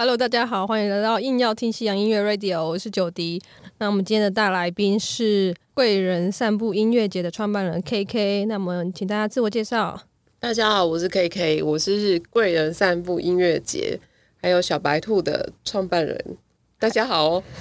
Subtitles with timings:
[0.00, 3.42] Hello，大家好，欢迎来到硬要听西洋音乐 Radio，我是九迪。
[3.78, 8.46] 那我们今天的大来宾是贵人散步音乐节的创办人 KK。
[8.46, 10.00] 那么，请大家自我介绍。
[10.38, 13.98] 大家好，我是 KK，我是贵人散步音乐节
[14.40, 16.36] 还有小白兔的创办人。
[16.78, 17.42] 大家好哦。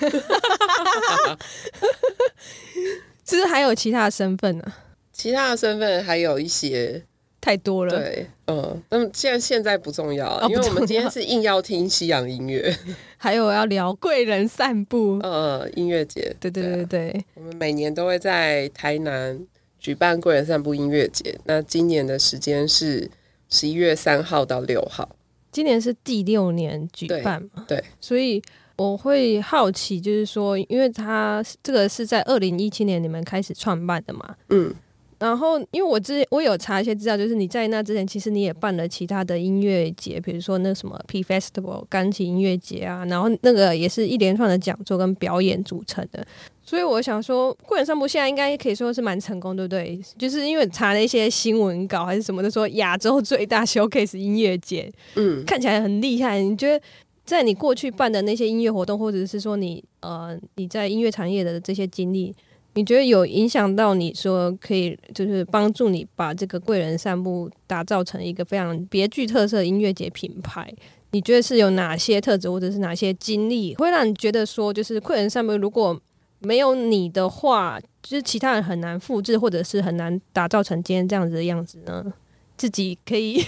[3.25, 4.73] 是不是还有其他的身份呢？
[5.11, 7.06] 其他的身份还有一些。
[7.39, 12.75] 太多了，对，嗯，那么现在现在不重要，因为我们今天是硬要听西洋音乐，
[13.15, 19.39] 还有要聊贵人散步，呃，音乐节，对对对对，我们每年都会在台南
[19.79, 23.09] 举办贵人散步音乐节，那今年的时间是
[23.49, 25.15] 十一月三号到六号，
[25.51, 28.41] 今年是第六年举办嘛，对，所以
[28.75, 34.73] 我会好奇，就是说，因为他这个是在二零一七年你们开始创办的嘛，嗯。
[35.19, 46.23] 然后，因为我之前我有查一些资料，就是你在那之前，其实你也办了其他的音乐节，比如说那什么 P Festival 钢琴音乐节啊，然后那个也是一连串的讲座跟表演组成的。
[46.63, 49.99] 所以我想说，贵人散步现在应该可以说是蛮成功，对不对？
[50.19, 56.39] 就是因为查了一些新闻稿还是什么的，说亚洲最大 showcase 音乐节，嗯，看起来很厉害。
[56.41, 56.79] 你觉得
[57.25, 62.35] 在你过去办的那些音乐活动，或者是说你呃你在音乐产业的这些经历？
[62.77, 70.71] 你觉得有影响到你说可以就是帮助你把这个贵人散步打造成一个非常别具特色的音乐节品牌？
[71.09, 75.99] 你觉得是有哪些特质或者是哪些经历会让你觉得说就是贵人散步如果
[76.37, 82.13] 没有你的话，就是其他人很难复制或者是很难打造成今天这样子的样子呢？
[82.57, 83.43] 自己可以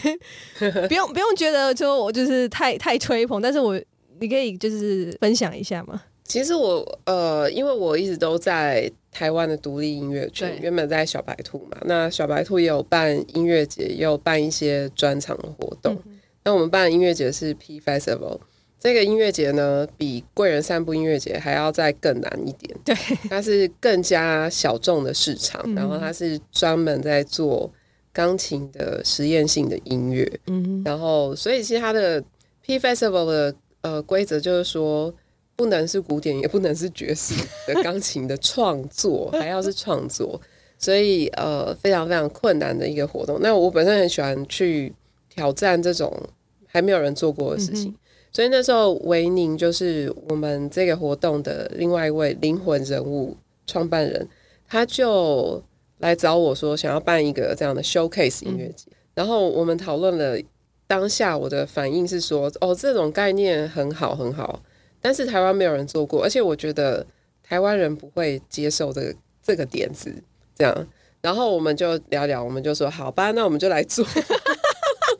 [0.87, 3.79] 不用不用觉得说我就是太太吹捧，但是我
[4.19, 6.01] 你可以就是分享一下吗？
[6.29, 15.97] 其实我呃，因为我一直都在台湾的独立音乐圈，原本在小白兔嘛，那小白兔也有办音乐节，也有办一些专场活动。
[16.43, 18.39] 那我们办音乐节是 P Festival，
[18.79, 22.77] 这个音乐节呢，比贵人散步音乐节还要再更难一点。
[22.85, 22.95] 对，
[23.27, 27.71] 它是更加小众的市场，然后它是专门在做
[28.13, 30.31] 钢琴的实验性的音乐。
[30.45, 32.23] 嗯，然后所以其实它的
[32.61, 35.11] P Festival 的呃规则就是说。
[35.59, 37.33] 不能是古典，也不能是爵士
[37.67, 40.39] 的钢琴的创作，还要是创作，
[40.77, 43.37] 所以呃，非常非常困难的一个活动。
[43.41, 44.93] 那我本身很喜欢去
[45.27, 46.17] 挑战这种
[46.65, 47.93] 还没有人做过的事情，
[48.31, 53.35] 所以那时候维宁就是我们这个活动的另外一位灵魂人物
[53.67, 54.25] 创办人，
[54.65, 55.61] 他就
[55.97, 60.39] 来找我说想要办一个这样的 showcase 音乐节，然后我们讨论了
[60.87, 64.63] 当下我的反应是说，哦，这种概念很好很好。
[65.01, 67.05] 但是台湾没有人做过，而且我觉得
[67.43, 70.13] 台湾人不会接受这个这个点子，
[70.55, 70.87] 这样。
[71.21, 74.05] 然后我们就聊聊，我们就说好吧，那我们就来做。
[74.05, 74.23] 哎，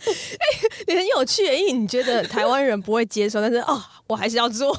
[0.87, 4.77] 你很有趣，因为你觉得台湾人不会接受，但是哦，我还是要做。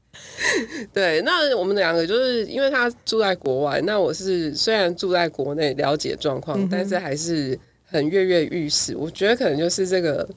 [0.92, 8.96] 对，那我们两个就是因为他住在国外，那我是虽然住在国内了解状况，但是还是很跃跃欲试。
[8.96, 10.28] 我觉得可能就是这个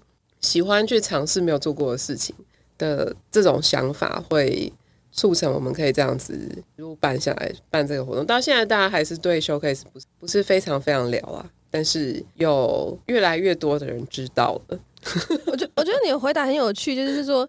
[0.42, 2.36] 喜欢去尝试没有做过的事情。
[2.84, 4.72] 的这种想法会
[5.12, 6.38] 促成我们可以这样子
[6.76, 8.26] 如果办下来办这个活动。
[8.26, 14.80] 到现在，大家还是对 showcase 不是不是非常非常了啊，但是有越来越多的人知道了。
[15.48, 17.48] 我觉我觉得你的回答很有趣，就是说，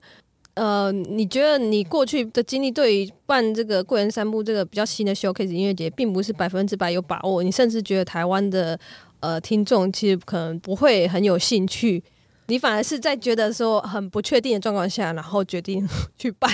[0.54, 7.42] 呃，你觉得你过去的经历对于办这个贵人散步这个比较新的 showcase 音乐节，并不是百分之百有把握。
[7.42, 8.78] 你甚至觉得台湾的
[9.20, 12.02] 呃听众其实可能不会很有兴趣。
[12.46, 15.88] 你反而是在觉得说很不确定的状况下，然后决定
[16.18, 16.50] 去办，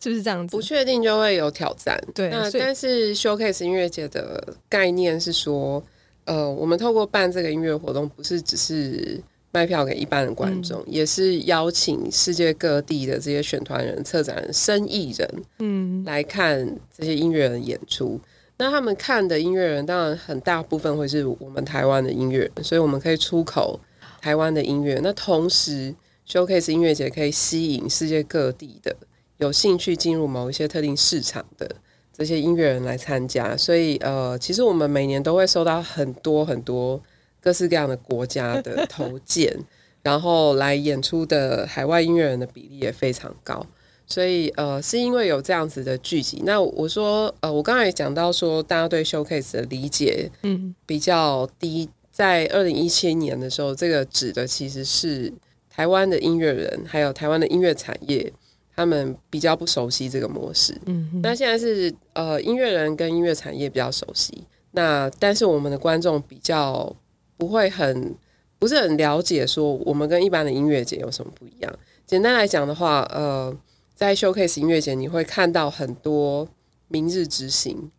[0.00, 0.56] 是不是这样子？
[0.56, 1.98] 不确定就会有挑战。
[2.14, 5.82] 对，那但是 showcase 音乐节的概念是说，
[6.24, 9.20] 呃，我们透过办这个音乐活动，不是只是
[9.52, 16.66] 卖票给一般的观众，也是邀请世界各地的这些选团人、策展人、生意人，嗯，来看
[16.96, 18.18] 这些音乐人演出。
[18.58, 23.78] 那他们看的音乐人，当然很大部分会是我们台湾的音乐人，所以我们可以出口。
[24.26, 25.94] 台湾的音乐，那同时
[26.28, 28.96] showcase 音乐节可以吸引世界各地的
[29.36, 31.76] 有兴趣进入某一些特定市场的
[32.12, 37.00] 这些音乐人来参加，所以呃，其实我们每年都会收到很多很多
[37.40, 39.56] 各式各样的国家的投件，
[40.02, 43.64] 然后来演出的海外音乐人的比例也非常高，
[44.08, 46.42] 所以呃，是因为有这样子的聚集。
[46.44, 51.88] 那我说呃，我刚才也讲到说，大家对 showcase 的理解嗯比较低。
[52.16, 55.30] 在二零一七年的时候，这个指的其实是
[55.68, 58.32] 台湾的音乐人，还有台湾的音乐产业，
[58.74, 60.74] 他们比较不熟悉这个模式。
[60.86, 66.96] 嗯，那现在是呃，音乐人跟音乐产业比较熟悉，那但是我们的观众比较
[67.36, 68.14] 不会很
[68.58, 71.78] 不是很了解，说我们跟一般的音乐节有什么不一样。
[72.06, 73.54] 简单来讲的话，呃，
[73.94, 76.48] 在 Showcase 音乐节你会看到很多
[76.88, 77.90] 明日之星，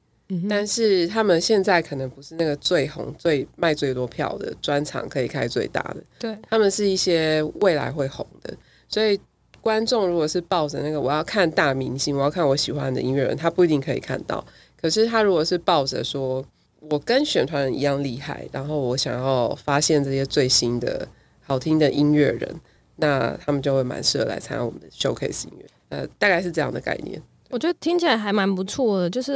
[0.50, 8.54] 但是他们现在可能不是那个最红、最卖最多票的专场可以开最大的，对他们是一些未来会红的，
[8.90, 9.20] 所以
[9.62, 14.46] 观众如果是抱着那个我要看大明星，我要看我喜欢的音乐人，他不一定可以看到。
[14.80, 16.44] 可是他如果是抱着说
[16.82, 21.08] 我跟选团人一样厉害，然后我想要发现这些最新的
[21.42, 22.56] 好听的音乐人。
[23.00, 27.22] 那他们就会蛮适合来参加我们的 showcase 音乐，呃，大概是这样的概念。
[27.52, 29.34] 我觉得听起来还蛮不错的，就是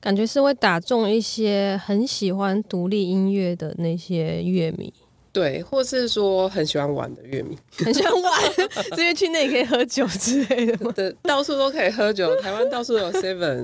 [0.00, 4.92] 感觉是会打中一些很喜欢独立音乐的那些乐迷。
[5.32, 7.54] 对，或是说很喜欢玩的乐迷，
[7.84, 8.32] 很喜欢玩，
[8.92, 10.90] 这边去那里可以喝酒之类的吗？
[10.96, 13.62] 对，到处都可以喝酒，台湾到处有 seven，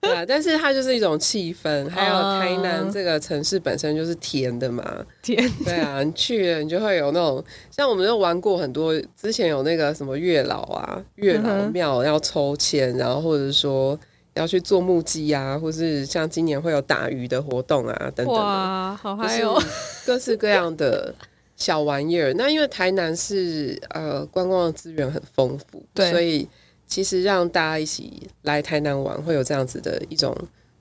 [0.00, 13.98] 对啊，但是它就是一种气氛，还有台南这个城市本身就是甜的嘛，甜，对啊，你去了你就会有那种，像我们就玩过很多，之前有那个什么月老啊，月老庙要抽签，然后或者说。
[14.34, 18.34] 要去做木屐啊，或是像今年会有打鱼的活动啊，等等。
[18.34, 19.60] 哇，好嗨哦！
[20.06, 21.12] 各式各样的
[21.56, 22.32] 小玩意儿。
[22.34, 26.48] 那因为台南是呃观光的资源很丰富，对，所以
[26.86, 30.36] 其实让大家一起来台南玩，会有这样子的一种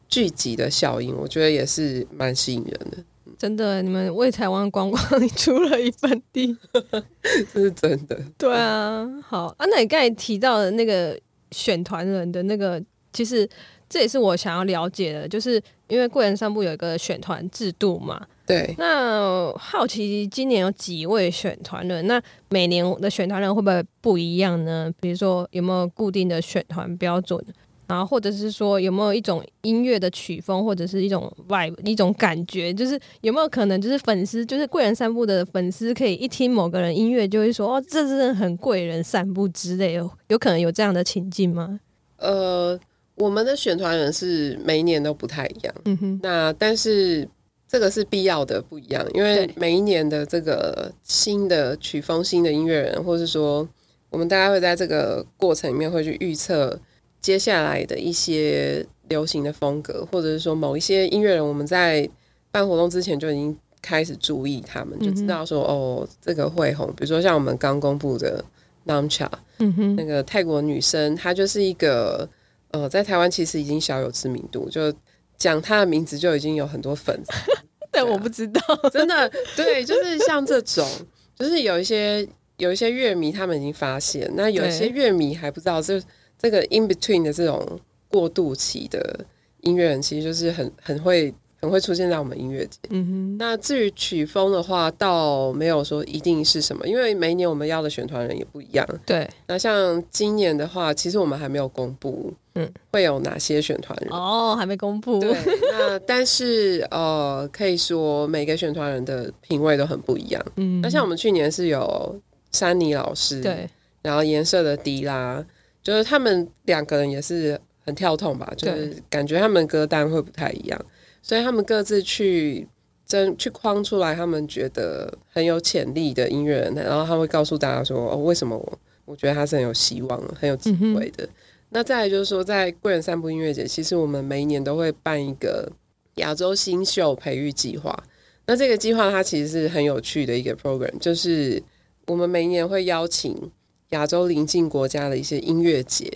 [0.07, 2.97] 聚集的效应，我觉得也是蛮吸引人的。
[3.37, 6.55] 真的，你们为台湾观光出了一份力，
[7.51, 8.15] 这是真的。
[8.37, 11.19] 对啊，好啊，那你刚才提到的那个
[11.49, 12.79] 选团人的那个。
[13.11, 13.47] 其实
[13.89, 18.25] 这也是我想要了解的，就是因为贵人散步有一个选团制度嘛。
[18.45, 18.73] 对。
[18.77, 22.05] 那好奇今年有几位选团人？
[22.07, 24.91] 那每年的选团人会不会不一样呢？
[24.99, 27.39] 比如说有没有固定的选团标准？
[27.87, 32.71] 然后或者是说有没有一种音乐的曲风，或者是一种 vibe 一种感觉？
[32.71, 41.79] 就是有没有可能就是粉丝，就是贵人散步的粉丝，可以一听某个人音乐就会说哦，这真的很贵人散步之类，有可能有这样的情境吗？
[42.17, 42.79] 呃。
[43.19, 46.19] 我们的选团人是每一年都不太一样，嗯哼。
[46.23, 47.27] 那但是
[47.67, 53.67] 这个是必要的不一样，因为每一年的这个新的曲风、新的音乐人，或是说
[54.09, 56.79] 我们大家会在这个过程里面会去预测
[57.19, 62.09] 接下来的一些流行的风格，或者是说某一些音乐人，我们在
[62.51, 66.87] 办活动之前就已经开始注意他们，就知道说哦，这个会红。
[66.95, 68.41] 比如说像我们刚公布的
[68.87, 72.29] Namcha，嗯哼，那个泰国女生，她就是一个。
[72.71, 74.93] 呃，在台湾其实已经小有知名度，就
[75.37, 77.31] 讲他的名字就已经有很多粉丝。
[77.91, 78.61] 但我不知道，
[78.93, 80.87] 真的对，就是像这种，
[81.35, 82.27] 就是有一些
[82.57, 85.99] 有一些乐迷他们已经发现，那有一些乐迷还不知道，就
[86.37, 89.25] 这个 in between 的这种过渡期的
[89.61, 91.33] 音乐人，其实就是很很会。
[91.61, 92.79] 很会出现在我们音乐节。
[92.89, 93.37] 嗯哼。
[93.37, 98.87] 那至于曲风的话，倒没有说一定是什么，因为每一年我们要的选团人也不一样。
[99.05, 99.29] 对。
[99.45, 104.09] 那像今年的话，其实我们还没有公布，嗯，会有哪些选团人？
[104.11, 105.19] 哦，还没公布。
[105.19, 105.33] 对。
[105.71, 110.45] 那但是呃，可以说每个选团人的品味都很不一样。
[110.57, 110.81] 嗯。
[110.81, 112.19] 那像我们去年是有
[112.51, 113.69] 山妮老师，对。
[114.01, 115.45] 然后颜色的迪拉，
[115.81, 118.51] 就是他们两个人也是很跳痛吧？
[118.55, 120.79] 就是感觉他们歌单会不太一样。
[121.21, 122.65] 所以他们各自去
[123.05, 131.27] 真去框出来，他们觉得很有潜力的音乐人，然后他会告诉大家说：“哦，为什么我我觉得他是很有希望、很有机会的。”
[131.69, 135.71] 那再来就是说，在贵人散步音乐节，其实我们每一年都会办一个
[136.15, 138.03] 亚洲新秀培育计划。
[138.47, 141.61] 那这个计划它其实是很有趣的一个 program，就是
[142.07, 143.51] 我们每一年会邀请
[143.89, 146.11] 亚洲邻近国家的一些音乐节，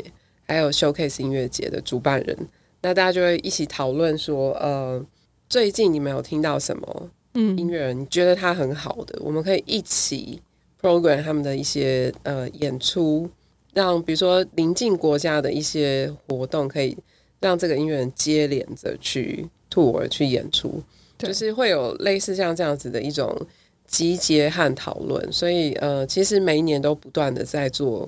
[0.48, 2.36] 还有 showcase 音乐节的主办人。
[2.82, 5.06] 那大家就会一起讨论说，呃，
[5.48, 8.00] 最近你们有听到什么音乐人？
[8.00, 10.42] 你觉得他很好的，我们可以一起
[10.82, 13.30] program 他们的一些呃演出，
[13.74, 16.98] 让比如说邻近国家的一些活动，可以
[17.40, 20.82] 让这个音乐人接连着去 tour 去演出，
[21.18, 23.36] 就是会有类似像这样子的一种
[23.88, 25.32] 集结和讨论。
[25.32, 28.08] 所以呃，其实每一年都不断的在做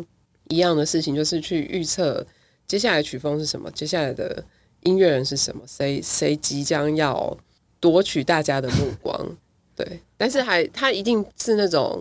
[0.50, 2.26] 一样的事情，就是去预测
[2.68, 4.44] 接下来曲风是什么，接下来的。
[4.82, 5.64] 音乐人是什么？
[5.66, 7.36] 谁谁即将要
[7.80, 9.36] 夺取大家的目光？
[9.76, 12.00] 对，但是还他一定是那种，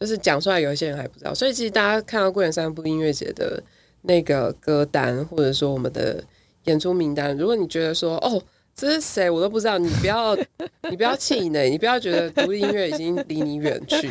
[0.00, 1.32] 就是讲出来有一些人还不知道。
[1.32, 3.62] 所以其实大家看到贵人三部音乐节的
[4.02, 6.24] 那个歌单，或者说我们的
[6.64, 8.42] 演出名单，如果你觉得说哦
[8.74, 10.34] 这是谁我都不知道，你不要
[10.90, 14.08] 你不要气馁，你不要觉得独立音乐已经离你远去，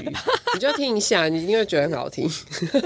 [0.53, 2.29] 你就听一下，你一定会觉得很好听。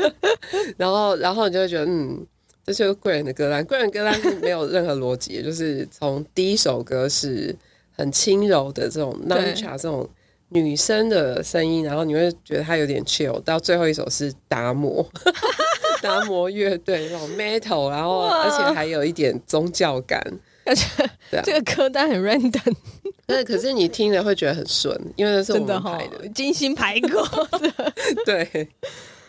[0.78, 2.26] 然后然后你就会觉得嗯。
[2.66, 7.54] 这就是贵人的歌单，贵人歌单是没有任何逻辑，就是从第一首歌是
[7.92, 10.10] 很轻柔的这种 n a c h a 这种
[10.54, 13.40] 女生的声音，然后你会觉得她有点 chill。
[13.42, 15.06] 到最后一首是达摩，
[16.02, 20.22] 达摩乐队那种 metal，然后而且还有一点宗教感。
[20.66, 20.86] 而且
[21.44, 22.74] 这个歌单很 random，
[23.28, 27.22] 对可是你听了会觉得很顺，因为那是我们排的，精心排过
[27.60, 27.94] 的。
[28.26, 28.70] 对。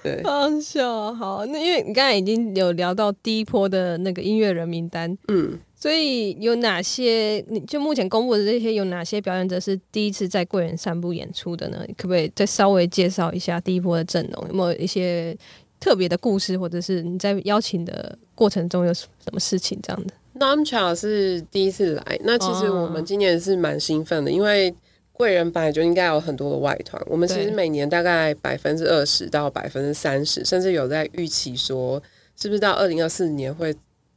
[0.04, 1.14] 对，好笑。
[1.14, 7.44] 好，那因为你刚才已经有聊到第一波的那个音乐人名单，嗯，所以有哪些？
[7.46, 11.84] 你就目前公布的这些，有哪些表演者是第一次在贵人散步演出的呢？
[11.98, 14.48] 可不可以再稍微介绍一下第一波的阵容？
[14.48, 15.36] 有没有一些
[15.78, 24.74] 特别的故事，或者是你在邀请的过程中有什么事情这样的？Namcha 是第一次来，那其实我们今年是蛮兴奋的，因为。
[25.12, 32.02] 贵人本来就应该有很多的外团，我们其实每年大概百分之二十到百分之三十，甚至有在预期说，
[32.34, 33.72] 是不是到二零二四年会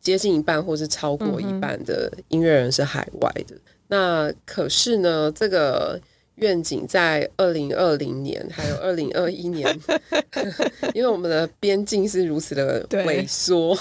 [0.07, 3.55] 接近一半，或是超过一半的音乐人是海外的？
[3.89, 5.99] 那可是呢，这个
[6.35, 9.77] 愿景在二零二零年还有二零二一年，
[10.95, 13.77] 因为我们的边境是如此的萎缩，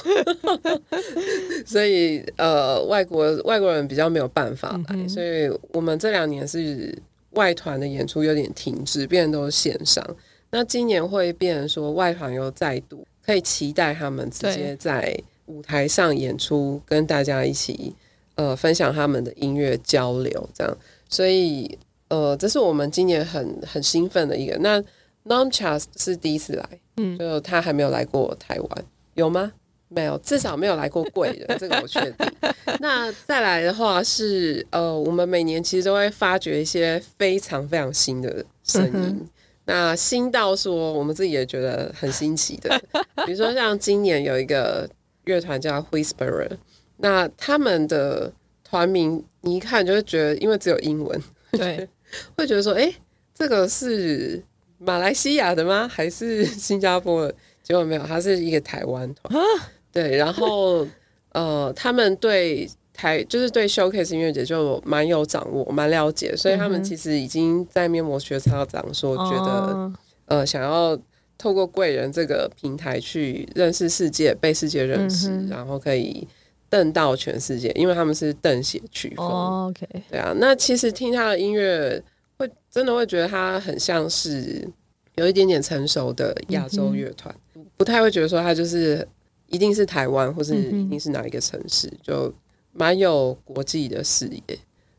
[1.64, 6.92] 所以呃，外国外国人比较没有办法来，所以我们这两年是。
[7.32, 10.02] 外团的演出有点停滞，变都是线上。
[10.48, 15.14] 那今年会变成说，外团又再度可以期待他们直接在
[15.46, 17.94] 舞台上演出，跟大家一起
[18.34, 20.78] 呃分享他们的音乐交流，这样。
[21.08, 24.56] 所以呃，这是我们今年很很兴奋的一个。
[24.58, 24.82] 那
[25.24, 28.84] Nomchas 是第一次来，嗯，就他还没有来过台湾，
[29.14, 29.52] 有吗？
[29.88, 32.32] 没有，至少没有来过贵人， 这个我确定。
[32.80, 39.28] 那再来的话是，呃，我们每年其实都会发掘一些非常非常新的声音。
[39.64, 42.80] 那新到说，我们自己也觉得很新奇的，
[43.24, 44.88] 比如说像今年有一个
[45.26, 46.50] 乐团叫 Whisperer，
[46.96, 48.32] 那他们的
[48.64, 51.20] 团名你一看就会觉得，因为只有英文，
[51.52, 51.88] 对，
[52.36, 52.92] 会觉得说，哎，
[53.34, 54.42] 这个是
[54.78, 55.86] 马来西亚的吗？
[55.88, 57.34] 还是新加坡的？
[57.62, 59.44] 结果没有，它是一个台湾团。
[59.92, 60.86] 对，然后
[61.32, 69.92] 呃，他们对台就是对 showcase 音乐节就蛮有掌握，蛮了解，所以他们其实已经在面膜学操长说，觉得
[70.26, 70.96] 呃想要
[71.38, 76.26] 透过贵人这个平台去认识世界，被世界认识，然后可以
[76.68, 79.68] 瞪到全世界，因为他们是瞪写曲风。
[79.68, 82.02] OK，对啊，那其实听他的音乐
[82.38, 84.68] 会真的会觉得他很像是
[85.16, 87.34] 有一点点成熟的亚洲乐团，
[87.76, 89.06] 不太会觉得说他就是。
[89.48, 92.34] 一定是台湾，或是一定是哪一个城市，就
[92.72, 94.58] 蛮有国际的视野。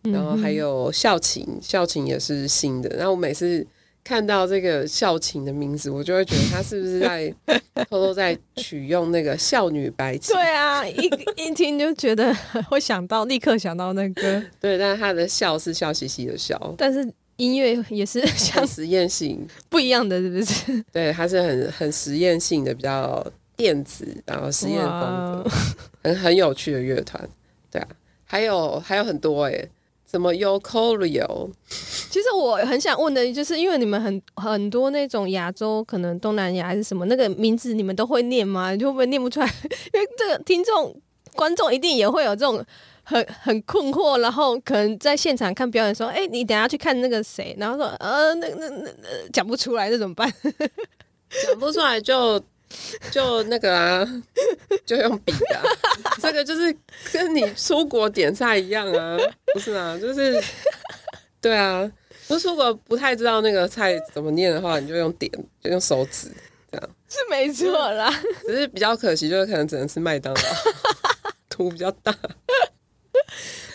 [0.09, 2.87] 然后还有校琴，校琴也是新的。
[2.95, 3.67] 然后我每次
[4.07, 7.33] 看到这个校琴的名字，我就会觉得他是不是在
[7.89, 10.33] 偷偷在取用那个少女白琴？
[10.33, 12.33] 对啊，一一听就觉得
[12.69, 14.41] 会想到，立刻想到那个。
[14.61, 20.83] 对，但是他的笑是笑嘻嘻的笑，但是音乐也是 像实验性不一样的，是不是？
[20.93, 23.25] 对，它是很很实验性的，比较。
[23.57, 25.49] 电子，然后实验风格，
[26.03, 27.27] 很很有趣的乐团，
[27.71, 27.87] 对啊，
[28.23, 29.67] 还有还有很多哎，
[30.07, 31.49] 什么 u k o r i o
[32.17, 38.75] 其实我很想问的，就是因为你们很很多那种亚洲，可能东南亚还是什么，那个名字你们都会念吗？
[38.75, 39.45] 就会不会念不出来？
[39.93, 40.99] 因为这个听众
[41.35, 42.65] 观众一定也会有这种
[43.03, 48.89] 很很困惑，然后可能在现场看表演说，哎，你等下去看那个谁，然后说，呃，那那那
[49.31, 50.27] 讲不出来，这怎么办？
[51.45, 52.41] 讲不出来就。
[53.11, 54.05] 就那个啊，
[54.85, 55.63] 就用笔啊，
[56.21, 56.75] 这个就是
[57.13, 59.17] 跟你出国点菜一样啊，
[59.53, 60.37] 不是啊，就是
[61.39, 61.89] 对啊，
[62.27, 65.31] 不是如果不太知道那个菜怎么念的话，你就用点，
[65.63, 66.29] 就用手指
[66.71, 68.13] 这样，是没错啦，
[68.45, 70.41] 只是比较可惜，就是可能只能吃麦当劳，
[71.49, 72.11] 图比较大。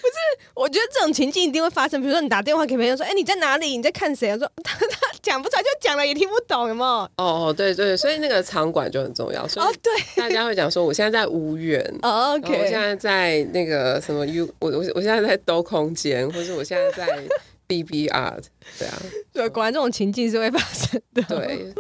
[0.03, 0.15] 不是
[0.55, 3.77] 我觉得这种情境一定会发生，比如说你打电话给朋友说：“哎，你在哪里？
[3.77, 6.91] 你在看谁？”我说他 他讲不出来，就讲了也听不懂，有没有？
[6.91, 9.45] 哦哦，对对，所以那个场馆就很重要。
[9.45, 17.23] 哦，对，大家会讲说：“我现在在无缘。”哦，OK，我现在在那个什么 U，我我我现在在兜空间，或者我现在在
[17.73, 18.45] BB Art，
[18.79, 19.03] 对啊，
[19.33, 21.23] 对，果然这种情境是会发生的。
[21.23, 21.73] 对，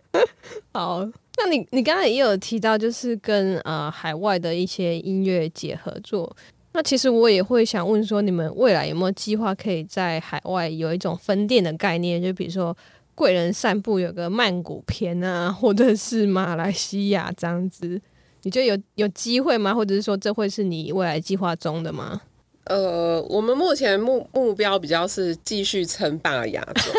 [0.72, 1.06] 好，
[1.36, 6.34] 那你你刚才也有提到，就是跟呃海外的一些音乐节合作。
[6.72, 12.22] 那其实我也会想问说，你们未来有没有计划可以在海外有一种分店的概念？
[12.22, 12.74] 就比如说
[13.14, 18.00] 贵人散步有个曼谷篇啊，或者是马来西亚这样子，
[18.44, 19.74] 你觉得有有机会吗？
[19.74, 22.22] 或者是说这会是你未来计划中的吗？
[22.68, 26.92] 呃，我们目前目目标比较是继续称霸亚洲，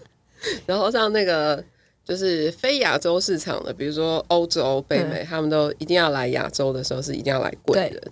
[0.66, 1.62] 然后像那个
[2.04, 8.02] 就是非亚洲市场的，比如说欧洲、北美，他们都一定要来亚洲的时候是一定要来贵人。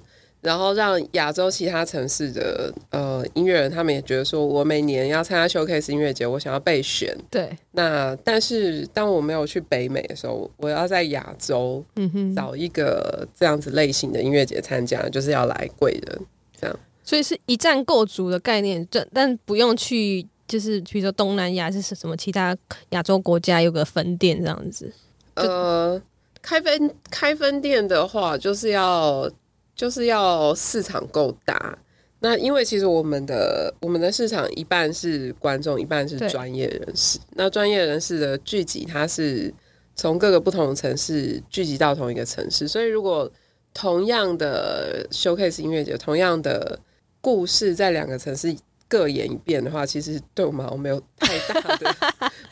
[0.40, 7.16] 然后让亚洲其他城市的呃音乐人，他们也觉得说，我每年要参加 showcase 音乐节，我想要被选。
[7.30, 16.20] 对，那但是当我没有去北美的时候，我要在亚洲嗯哼找一个这样子类型的音乐节参加，就是要来贵人
[16.60, 16.78] 这样。
[17.04, 22.56] 所以是一站购足的概念，这但不用去，就是比如说东南亚是什么其他
[22.90, 24.92] 亚洲国家有个分店这样子。
[25.34, 26.02] 呃，
[26.42, 29.30] 开分开分店的话，就是要。
[29.76, 31.76] 就是要市场够大，
[32.20, 37.18] 那因为其实我们的我们的市场一半是观众，一半是专业人士。
[37.30, 39.52] 那专业人士的聚集，它是
[39.96, 43.28] 从各个不同的城市聚集到同一个城市，所以如果
[43.72, 46.78] 同样的 showcase 音乐节，同样的
[47.24, 48.54] 故事在两个城市。
[48.86, 51.96] 各演一遍的话，其实对我们好像没有太大的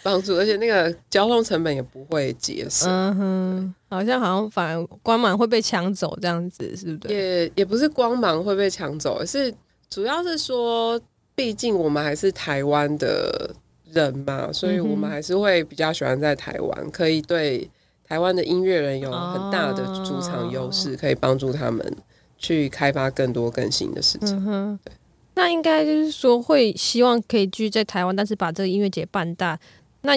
[0.03, 2.91] 帮助， 而且那个交通成本也不会节省。
[2.91, 7.15] 嗯哼，好像好像反而光芒会被抢走这样子，是不是？
[7.15, 9.55] 也也不是光芒会被抢走，而是
[9.89, 11.01] 主要是说，
[11.37, 13.55] 毕竟我们还是台湾的
[13.93, 17.71] 人嘛，所以我们还是会比较喜欢在台湾，可以对
[18.09, 21.97] 台湾的音乐人有很大的主场优势，可以帮助他们
[22.43, 24.79] 去开发更多更新的事情。
[24.85, 24.93] 对。
[25.35, 29.59] 那应该就是说会希望可以继续在台湾，但是把这个音乐节办大。
[30.03, 30.13] 那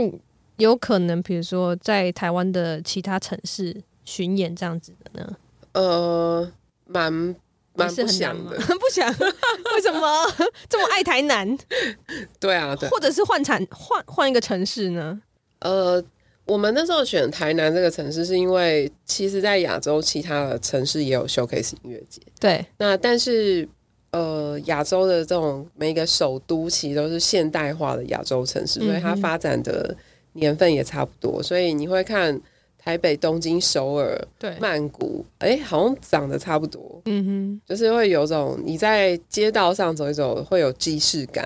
[0.58, 5.38] 有可能，比如说在台湾的其他城市巡演这样子的呢？
[5.72, 6.52] 呃，
[6.86, 7.14] 蛮
[7.76, 9.10] 蛮不想的，不想。
[9.10, 10.26] 为什么
[10.68, 11.58] 这么爱台南？
[12.40, 12.90] 对啊，对。
[12.90, 15.22] 或者是换产换换一个城市呢？
[15.60, 16.04] 呃，
[16.46, 22.22] 我们那时候选台南这个城市，是因为其实在亚洲其他的城市也有 showcase 音乐节。
[22.40, 22.66] 对。
[22.78, 23.68] 那但是。
[24.12, 29.94] 呃，亚洲的这种每个首都其实都是现代化的亚洲城市，所以它发展的
[30.32, 31.44] 年份也差不多。
[31.44, 32.40] 所以你会看
[32.78, 37.02] 台北、东京、首尔、对曼谷，哎，好像长得差不多。
[37.08, 41.46] 嗯哼，就是会有种你在街道上走一走会有既视感。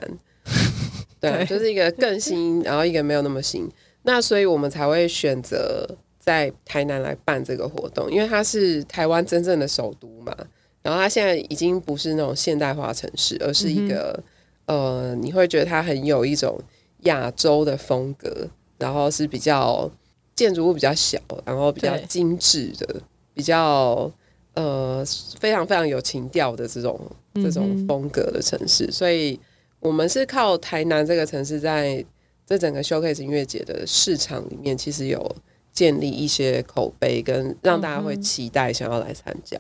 [1.20, 3.68] 对，就是一个更新，然后一个没有那么新。
[4.04, 10.36] 那所以我们才会选择在台南来办这个活动，因为它是台湾真正的首都嘛。
[10.82, 14.18] 然后它现在已经不是那种现代化城市，而是一个
[14.66, 16.58] 呃，你会觉得它很有一种
[17.02, 19.92] 亚洲的风格，然后是比较
[20.36, 23.02] 建筑物比较小，然后比较精致的，
[23.34, 24.10] 比较
[24.54, 25.04] 呃
[25.38, 26.98] 非常非常有情调的这种
[27.36, 28.90] 这种风格的城市。
[28.90, 29.38] 所以，
[29.82, 32.04] 我们是靠台南这个城市，在
[32.50, 35.36] 这整个 showcase 音乐节的市场里面，其实有
[35.72, 39.56] 建立一些口碑，跟让大家会期待想要来参加。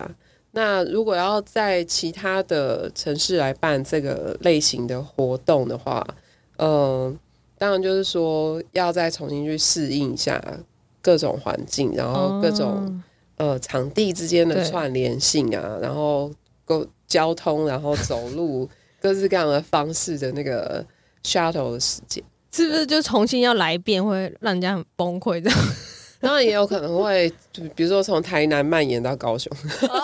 [0.53, 6.03] 那如果要在其他的城市来办这个类型的活动的话，
[6.57, 7.15] 嗯，
[7.59, 10.43] 当然就是说要再重新去适应一下
[10.99, 13.03] 各种环境，然后各种
[13.37, 16.31] 呃场地之间的串联性啊，然后
[16.65, 18.67] 沟交通，然后走路
[18.99, 20.83] 各式各样的方式的那个
[21.23, 25.59] shuttle 的时间，是不是就重新要来一遍，会让人家很崩溃这样？
[26.21, 29.49] 当然也有可能会，就比如说从台南蔓延到高雄，
[29.87, 30.01] 哦，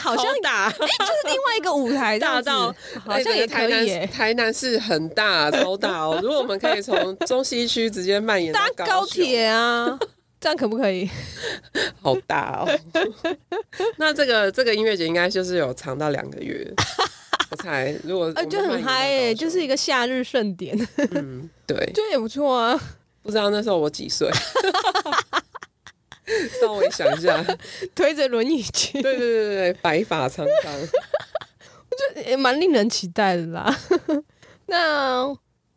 [0.00, 0.92] 好像大，就是
[1.26, 6.18] 另外一个舞台，大到好像也台南，台南是很大，超大哦。
[6.20, 9.96] 如果我们可以从中西区直接蔓延到高铁啊，
[10.40, 11.08] 这样可不可以？
[12.02, 12.68] 好大哦。
[13.96, 16.68] 那这个这个音乐节应该就是有长到两个月，
[17.50, 17.94] 我猜。
[18.04, 20.76] 如果就很嗨诶，就是一个夏日盛典。
[21.12, 22.80] 嗯，对，就也不错啊。
[23.22, 24.30] 不知道那时候我几岁。
[26.60, 27.44] 稍微想一下，
[27.94, 33.78] 推着轮椅去，对对对对白发苍苍，我觉得也蛮令人期待的啦。
[34.66, 35.26] 那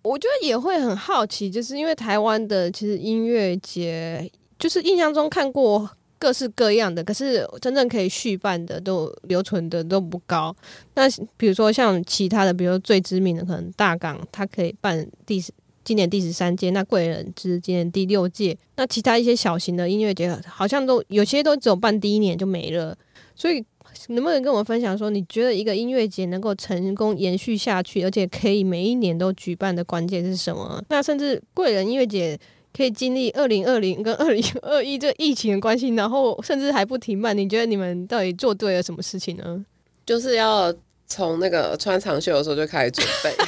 [0.02, 10.56] 我觉得也会很好奇，就是因为台湾的其实音乐节，就是印象中看过各式各样的，可是真正可以续办的都留存的都不高。
[10.96, 11.04] 那
[11.38, 15.44] 比如说像其他的，比如最知名的可能大港，它可以办第。
[15.84, 22.94] 今年第十三届，那贵人之今年第六届，那其他一些小型的音乐节好像都有些都只有办第一年就没了，
[23.34, 23.64] 所以
[24.10, 30.84] 能不能跟我分享说，你觉得一个音乐节能够成功延续下去，而且可以每一年都举办的关键是什么？
[30.90, 32.38] 那甚至贵人音乐节
[32.76, 39.66] 可以经历二零二零跟二零二一这疫情的关系，然后甚至还不停办，你觉得你们到底做对了什么事情呢？
[40.06, 40.74] 就是要
[41.06, 43.34] 从那个穿长袖的时候就开始准备。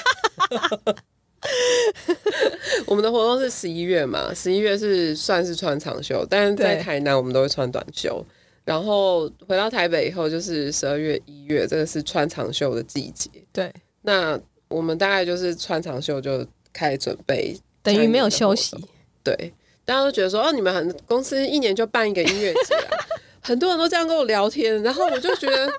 [2.85, 8.25] 我们的活动是十一月嘛，十一月是算是穿长袖，但是在台南我们都会穿短袖。
[8.65, 13.29] 然后回到台北以后，就是十二月、一月，这个是穿长袖的季节。
[13.53, 18.75] 对，那我们大概就是穿长袖就开始准备，等于没有休息。
[19.23, 19.53] 对，
[19.85, 22.97] 大家都觉得说，哦，你们很公司一年就办一个音乐节啊，
[23.41, 25.71] 很多人都这样跟我聊天，然后我就觉得。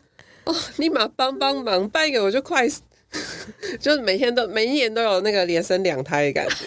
[0.44, 2.66] 哦，立马帮帮忙，办一个我就快，
[3.79, 6.64] 就是每天都每一年都有那个连生两胎的感觉，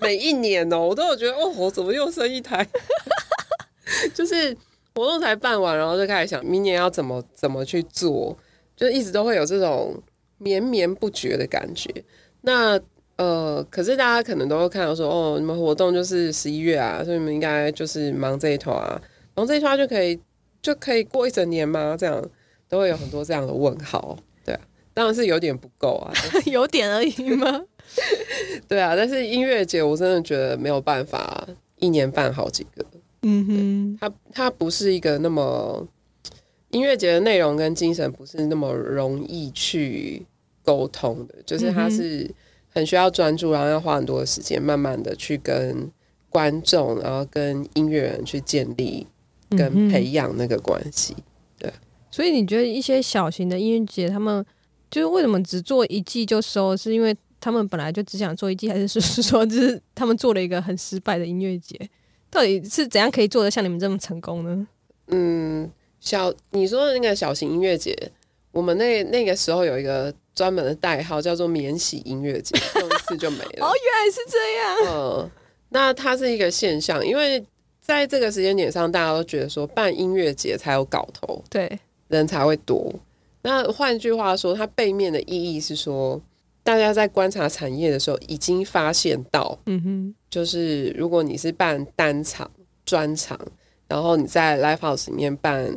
[0.00, 2.66] 每一年哦，我都有觉得哦，我怎么又生一胎？
[4.14, 4.56] 就是
[4.94, 8.34] 活动才办完，然后就开始想明年要怎么怎么去做，
[8.74, 10.02] 就一直都会有这种
[10.38, 11.90] 绵绵不绝的感觉。
[12.40, 12.80] 那
[13.16, 19.00] 呃，可是大家可能都会看到说，哦，你们活动就是十一月啊，所以你们应该就是忙这一团啊，
[19.34, 20.20] 忙这一团就可以
[20.60, 21.96] 就可以过一整年吗？
[21.98, 22.22] 这样
[22.68, 24.60] 都会有很多这样的问号，对啊，
[24.92, 26.12] 当然是有点不够啊，
[26.44, 27.64] 有点而已吗？
[28.68, 31.48] 对啊，但是音乐节我真的觉得没有办法
[31.78, 32.84] 一年办好几个，
[33.22, 35.88] 嗯哼，它它不是一个那么
[36.70, 40.26] 音乐节的内容跟精神不是那么容易去
[40.62, 42.30] 沟通的，就是它是。
[42.76, 45.90] 很需要专注，然后要花很多的时间，慢慢的去跟
[46.28, 49.06] 观众，然后跟音乐人去建立
[49.48, 51.16] 跟培养那个关系。
[51.58, 51.72] 对，
[52.10, 54.44] 所以你觉得一些小型的音乐节，他们
[54.90, 56.76] 就是为什么只做一季就收？
[56.76, 61.80] 是因为他们本来就只想做一季，还是是说就是他们做了一个很失败的音乐节？
[62.28, 64.68] 到底是怎样可以做的像你们这么成功呢？
[65.06, 67.96] 嗯，小你说的那个小型音乐节，
[68.52, 70.12] 我们那那个时候有一个。
[70.36, 73.66] 专门的代号叫做“免洗音乐节”，用一次就没了。
[73.66, 74.94] 哦，原来是这样。
[74.94, 75.30] 嗯，
[75.70, 77.42] 那它是一个现象，因为
[77.80, 82.94] 在这个时间点上，大家都觉得说办音乐节才有搞头，对，人才会多。
[83.40, 86.20] 那换句话说，它背面的意义是说，
[86.62, 92.50] 大家在观察产业的时候，已经发现到，嗯哼，就是如果你是办单场、
[92.84, 93.40] 专场，
[93.88, 95.74] 然后你在 live house 里面办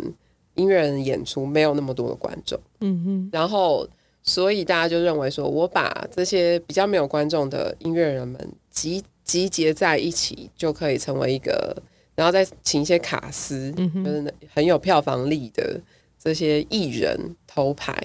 [0.56, 3.88] 音乐人演出，没有那么多的观众，嗯哼，然后。
[4.22, 8.38] 所以大家就认为说，我把这些比较没有观众的音乐人们
[8.70, 11.76] 集集结在一起，就可以成为一个，
[12.16, 15.82] 然后再请一些卡司，就是很有票房力的
[16.22, 17.96] 这些艺人头牌，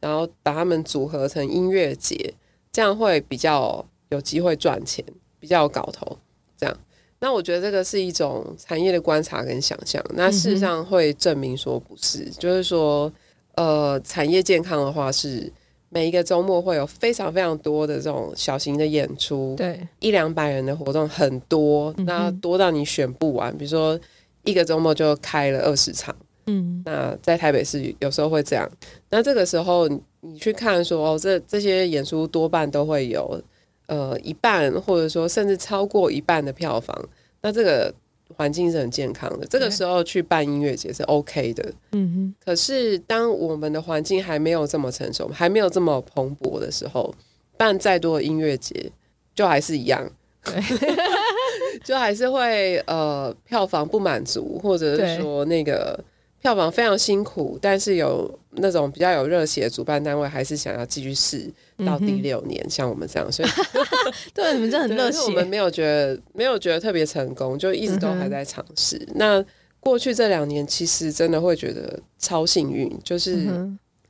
[0.00, 2.34] 然后把他们组合成音乐节，
[2.72, 5.02] 这样会比较有机会赚钱，
[5.38, 6.18] 比较有搞头。
[6.58, 6.76] 这样，
[7.20, 10.04] 那我觉得这个是一种产业的观察跟想象。
[10.10, 13.10] 那事实上会证明说不是，就是说，
[13.54, 15.50] 呃，产业健康的话是。
[15.92, 23.54] 每一个周末会有非常非常多的这种小型的演出，对，一两百人的活动很多，那多到你选不完。
[23.58, 23.98] 比如说
[24.44, 26.14] 一个周末就开了二十场，
[26.46, 28.70] 嗯，那在台北市有时候会这样。
[29.10, 29.86] 那这个时候
[30.20, 33.42] 你去看说哦，这这些演出多半都会有
[33.86, 37.08] 呃一半或者说甚至超过一半的票房，
[37.42, 37.92] 那这个。
[38.36, 41.72] 环境是很健康的，这个时候去办音乐节是 OK 的。
[41.92, 42.34] 嗯哼。
[42.44, 47.14] 可是当我们的环境还没有这么成熟，还没有这么蓬勃的时候，
[47.56, 48.90] 办再多的音乐节，
[49.34, 50.10] 就还是一样。
[50.44, 50.54] 对。
[51.84, 55.98] 就还是会呃票房不满足，或者是说那个
[56.40, 61.50] 票房非常辛苦，但是有那种比较有热血的主办单位，还是想要继续试。
[61.86, 63.48] 到第六年，像我们这样，所以
[64.34, 65.18] 对你们真的很热血。
[65.22, 69.00] 我们没有觉得没有觉得特别成功，就一直都还在尝试。
[69.14, 69.42] 那
[69.80, 73.48] 过去这两年，其实真的会觉得超幸运，就是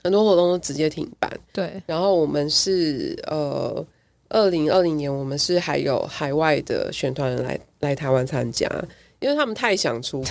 [0.02, 1.30] 很多活动都直接停办。
[1.52, 3.86] 对，然后我们是呃，
[4.28, 8.68] 二零二零年我们是还有海外的选团来来台湾参加，
[9.20, 10.28] 因为他们太想出国，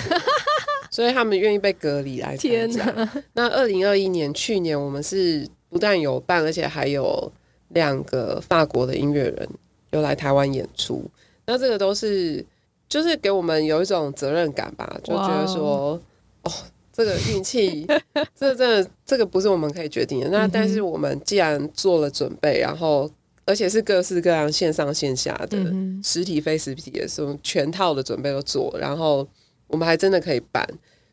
[1.00, 2.94] 所以他们愿意被隔离来天加。
[3.34, 5.48] 那二零二一年去年我们是。
[5.72, 7.32] 不但有办，而且还有
[7.68, 9.48] 两个法国的音乐人
[9.92, 11.06] 有来台湾演出。
[11.46, 12.44] 那这个都是
[12.88, 16.02] 就是给我们有一种责任感吧，就觉得说，
[16.42, 16.52] 哦，
[16.92, 17.86] 这个运气，
[18.36, 20.30] 这真的这个不是我们可以决定的。
[20.30, 23.08] 那但是我们既然做了准备，然后
[23.46, 25.72] 而且是各式各样线上线下的
[26.04, 29.28] 实体非实体的这种全套的准备都做，然后
[29.68, 30.68] 我们还真的可以办，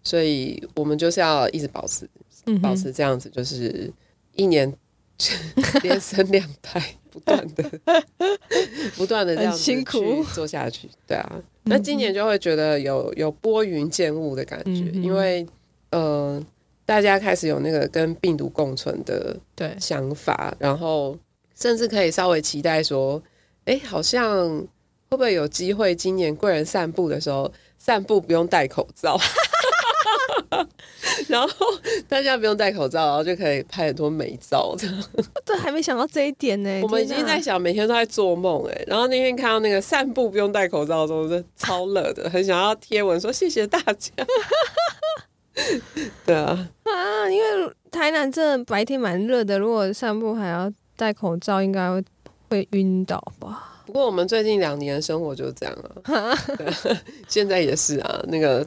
[0.07, 2.09] 所以我们就是要一直保持
[2.63, 3.93] 保持这样子，就是。
[4.39, 4.71] 一年
[5.83, 6.79] 连生两胎，
[7.11, 7.65] 不断的、
[8.99, 11.43] 不断的这样辛苦做下去，对啊。
[11.63, 15.47] 那今年就会觉得有有拨云见雾的感觉，因为
[15.89, 16.39] 呃，
[16.85, 21.19] 大家开始有那个跟病毒共存的对想法，然后
[21.59, 23.23] 甚至可以稍微期待说，
[23.65, 24.51] 哎，好像
[25.09, 29.19] 会不会有机会今年贵人散步的时候，散步不用戴口罩。
[31.29, 31.49] 然后
[32.09, 34.75] 大家不用戴口罩，然后就可以拍很多美照。
[35.45, 36.81] 这还没想到这一点呢。
[36.85, 38.85] 我们已经在想，每天都在做梦哎。
[38.87, 44.13] 然后那天看到那个散步不用戴口罩的时候，是超热的， 很想要贴文说谢谢大家。
[46.25, 52.05] 对啊，啊，因为台南这白天蛮热的，如果散步还要戴口罩，应该会
[52.51, 53.83] 会晕倒吧。
[53.87, 56.37] 不过我们最近两年的生活就是这样啊，
[57.29, 58.67] 现在也是啊，那个。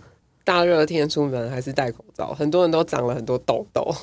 [0.49, 3.95] 大热天出门还是戴口罩，很多人都长了很多痘痘。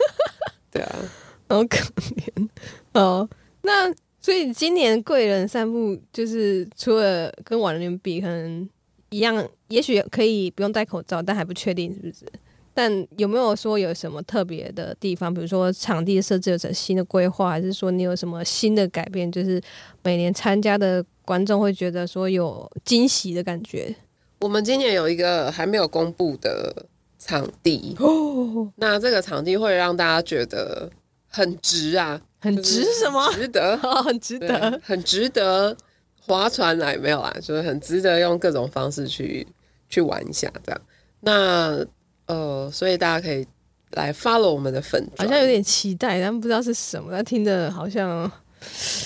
[0.72, 0.98] 对啊，
[1.46, 2.48] 好可怜
[2.94, 3.28] 哦。
[3.60, 8.66] 那所以今年贵人散步就是除了跟往年比，可能
[9.10, 12.24] 一样，也许可以不用戴口罩，但还不确定是不是。
[12.72, 15.32] 但有没有说有什么特别的地方？
[15.34, 19.30] 比如说场地设置有什新的规划，还是说你有什么新的改变？
[19.30, 19.60] 就是
[20.02, 23.94] 每年参加的观众会觉得说有惊喜的感觉。
[24.40, 26.74] 我们今年有一个还没有公布的
[27.18, 30.90] 场地哦，那这个场地会让大家觉得
[31.28, 33.30] 很值啊，很值什么？
[33.32, 35.76] 值得， 很值得，很值得
[36.20, 37.34] 划船来没有啊？
[37.42, 39.46] 就是很值得用各种方式去
[39.88, 40.80] 去玩一下这样。
[41.20, 41.84] 那
[42.26, 43.46] 呃，所以大家可以
[43.90, 47.10] 来 follow 我们的粉，好像有点期待，但不知道是什么。
[47.12, 48.30] 但听的好像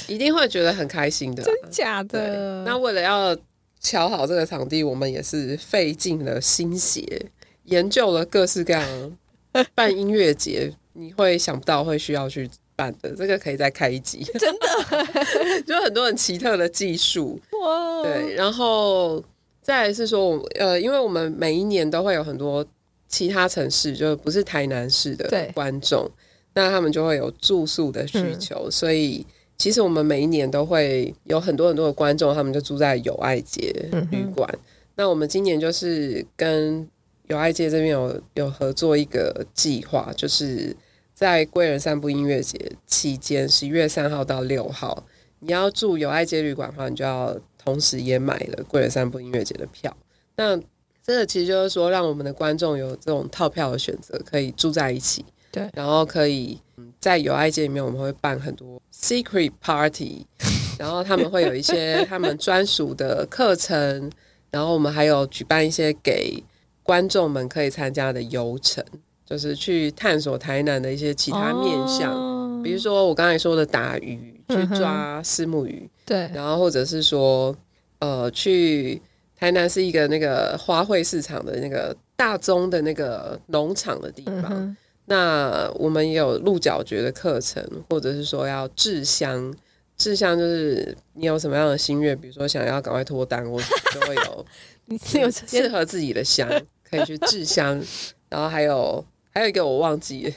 [0.07, 2.62] 一定会觉得很开心的，真假的？
[2.64, 3.37] 那为了要
[3.85, 7.27] 瞧好这个场地，我们也是费尽了心血，
[7.64, 9.16] 研究了各式各样
[9.77, 13.11] 办音乐节你会想不到会需要去办的。
[13.14, 18.03] 这个可以再开一集，真的， 就很多很奇特的技术哇。
[18.03, 19.23] 对，然后
[19.61, 22.66] 再是说，我呃，因为我们每一年都会有很多。
[23.07, 26.11] 其他城市就不是台南市的观众，
[26.55, 29.25] 那他们就会有住宿的需求，所以
[29.57, 33.73] 其实我们每一年都会有很多很多的观众，他们就住在友爱街
[34.11, 34.49] 旅馆。
[34.97, 36.88] 那我们今年就是跟
[37.29, 40.77] 友爱街这边有有合作一个计划，就是
[41.14, 45.05] 在贵人散步音乐节期间，十一月三号到六号，
[45.40, 49.97] 你要住友爱街旅馆的话，你就要同时也买了贵人散步音乐节的票。
[50.37, 50.57] 那
[51.03, 55.25] 这个其实就是说，让我们的观众有这种套票的选择，可以住在一起。
[55.51, 56.59] 对，然后可以
[57.05, 60.27] 在友爱街里面，我们会办很多 secret party，
[60.81, 64.11] 然后他们会有一些他们专属的课程，
[64.51, 66.43] 然后我们还有举办一些给
[66.83, 68.83] 观众们可以参加的游程，
[69.27, 77.55] 就是去探索台南的一些其他面向，比如说我刚才说的打鱼，去抓丝木鱼，对，然后或者是说
[77.99, 79.03] 呃去。
[79.37, 84.75] 台南是一个那个花卉市场的那个大宗的那个农场的地方。
[85.07, 89.55] 那我们也有鹿角蕨的课程，或者是说要制香。
[89.97, 94.47] 制香就是你有什么样的心愿，比如说想要赶快脱单，或者就会有
[94.87, 96.49] 你有适合自己的香
[96.90, 97.81] 可以去制香。
[98.29, 100.35] 然后还有还有一个我忘记，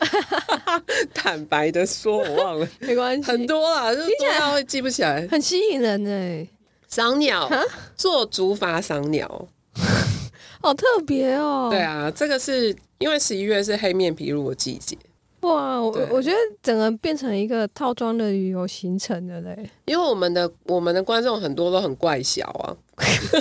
[1.13, 6.47] 坦白的说我忘了， 没关系，很多啦，就是多到会记不起来，很吸引人哎。
[6.87, 7.51] 赏鸟，
[7.97, 9.47] 做竹筏赏鸟，
[10.61, 11.67] 好特别哦。
[11.69, 14.97] 对啊，这个是因为十一月是黑面琵鹭的季节。
[15.41, 19.69] 哇，我我觉得整个变成一个套装的旅游行程的嘞。
[19.85, 22.75] 因为我们的我们的观众很多都很怪小啊。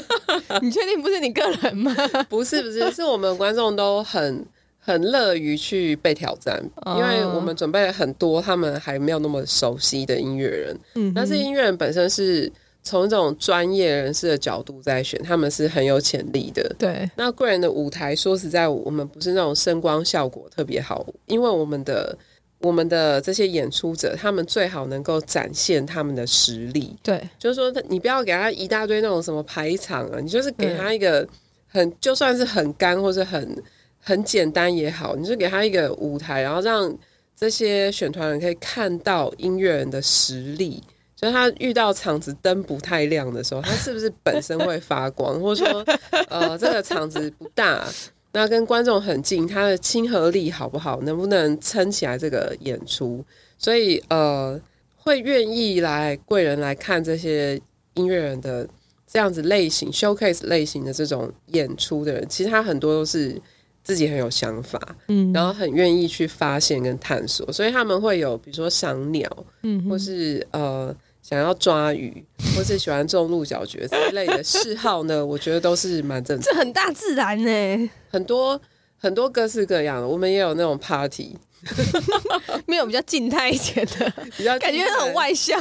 [0.60, 1.94] 你确定不是你个人吗？
[2.28, 4.44] 不是不是，是我们观众都很
[4.78, 6.62] 很乐于去被挑战，
[6.98, 10.78] 因为我们准备了很多他们还没有那么熟悉的音乐人。
[10.96, 12.52] 嗯，但是音乐人本身是。
[12.86, 16.62] 从这种专业人士的角度在选，他们是很有潜力的。
[16.78, 22.16] 对，那贵人的舞台，说实在，我们不是那种声光效果特别好，因为我们的
[22.60, 26.96] 我们的这些演出者，他们最好能够展现他们的实力。
[27.02, 31.28] 对，就是说，你不要给他一大堆那种什么排场啊，你就是给他一个
[31.66, 33.62] 很就算是很干或者很
[33.98, 36.96] 很简单也好，你就给他一个舞台，然后让
[37.34, 40.80] 这些选团人可以看到音乐人的实力。
[41.16, 45.84] 就他遇到场子灯不太亮的时候，他是不是本身会发光， 或者说，
[46.28, 47.82] 呃，这个场子不大，
[48.32, 53.24] 那跟观众很近，他的亲和力好不好，能不能撑起来这个演出？
[53.56, 54.60] 所以，呃，
[54.94, 57.58] 会愿意来贵人来看这些
[57.94, 58.68] 音乐人的
[59.06, 63.40] 这样子类型 showcase 类型的这种演出的人，其实他很多都是
[63.82, 69.30] 自己很有想法，嗯，然后很愿意去发现跟探索，所以他们会有比如说赏鸟，
[69.62, 70.94] 嗯，或是呃。
[71.28, 75.26] 想要抓鱼，或是喜欢种鹿角蕨这一类的嗜好呢？
[75.26, 76.52] 我觉得都是蛮正常。
[76.52, 78.60] 这很大自然呢，很多
[78.96, 80.06] 很多各式各样的。
[80.06, 81.36] 我们也有那种 party，
[82.66, 85.60] 没有比较静态一点的，比较感觉很外向。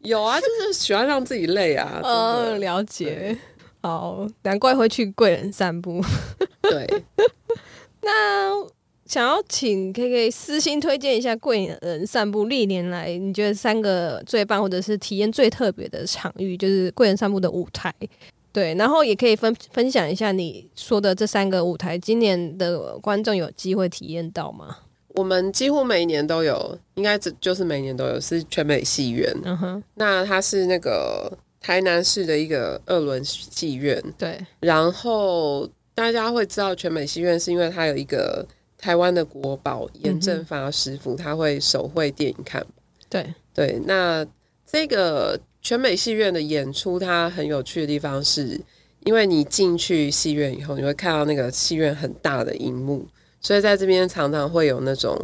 [0.00, 2.02] 有啊，就是喜欢让自己累啊。
[2.04, 3.34] 嗯，了解。
[3.80, 6.04] 好，难怪会去贵人散步。
[6.60, 6.86] 对，
[8.02, 8.66] 那。
[9.10, 17.92] 想要请 K K 私心推荐一下贵人散步历年来你觉得三个最棒或者是体验最特别的场域，就是贵人散步的舞台，
[18.52, 24.76] 对，然后也可以分分享一下你说的这三个舞台，今年的观众有机会体验到吗？
[25.08, 29.36] 我们几乎每年都有，应该只就是每年都有，是全美戏院。
[29.42, 35.68] 嗯哼，那它是那个台南市的一个二轮戏院，对，然后。
[35.92, 38.46] 大家会知道全美戏院，是因为它有一个
[38.80, 42.66] 台湾的国宝严正发师傅，他会手绘电影看。
[43.10, 44.26] 对对，那
[44.64, 48.58] 这个全美戏院的演出，它很有趣的地方是，
[49.04, 53.06] 因为你进去戏院以后，你会看到那个戏院很大的荧幕，
[53.40, 55.14] 所以在这边常常会有那种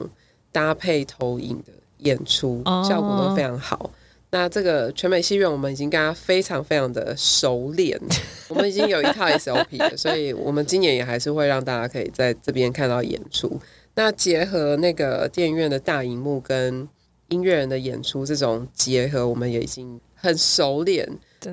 [0.52, 3.90] 搭配投影的演出，效果都非常好。
[4.36, 7.98] 那这个全美戏院，我们已经跟他非常非常的熟练，
[8.50, 13.58] 我们已经有一套 SOP 了，所以我们今年也还是会让大家可以在这边看到演出。
[13.94, 16.86] 那结合那个电影院的大荧幕跟
[17.28, 21.08] 音乐人的演出，这种结合，我们也已经很熟练，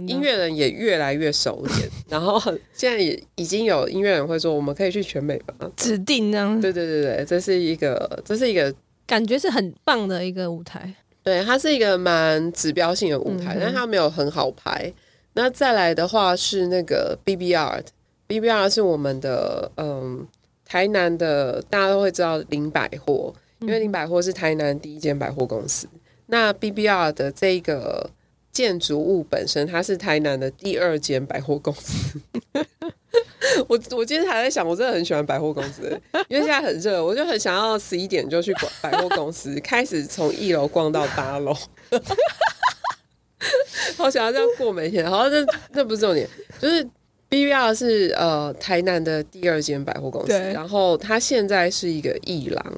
[0.06, 1.90] 音乐人也越来越熟练。
[2.10, 2.38] 然后
[2.74, 5.72] 现在也已经有音乐人会说，我们可以去全美吧？
[5.78, 6.60] 指定呢？
[6.62, 8.76] 对对对对，这是一个，这是一个
[9.08, 10.94] 感觉是很棒的一个舞台。
[11.24, 14.92] 对，它是一个蛮指标性的舞台，但它没有很好排。
[15.34, 20.28] 那再来的话是那个 B B R，B B R 是我们的嗯
[20.66, 25.88] 台南的，大家都会知道林百货，因为林百货是台南第一间百货公司。
[26.28, 28.10] 那 B B R 的这个
[28.54, 32.22] 建筑物本身，它是台南的第二间百货公司。
[33.68, 35.84] 我我今天还在想，我真的很喜欢百货公司，
[36.30, 41.54] 因为现在很热，我就很想要十一点就去百货公司， 开始从一楼逛到八楼。
[43.98, 46.28] 好想要这样过每天，好，这这不是重点，
[46.60, 46.84] 就是
[47.28, 52.74] B B R 是呃台南的第二间百货公司，然后它现在是一个艺廊，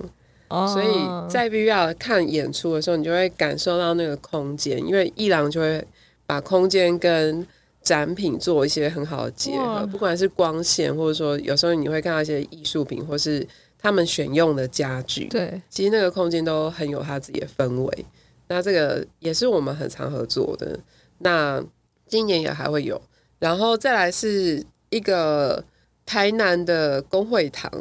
[0.49, 5.83] 所以在 B B R 看演出的时候，你就会感受到那个空间，因为艺廊就会
[6.25, 7.45] 把空间跟
[7.81, 13.45] 展品做一些很好的结合，不管是光线，或者说有时候你会看到一些艺术品，或是
[13.79, 15.25] 他们选用的家具。
[15.25, 18.05] 对，其实那个空间都很有它自己的氛围。
[18.47, 20.79] 那这个也是我们很常合作的。
[21.19, 21.63] 那
[22.07, 23.01] 今年也还会有，
[23.39, 25.63] 然后再来是一个
[26.05, 27.71] 台南的工会堂，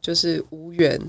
[0.00, 1.00] 就是无缘。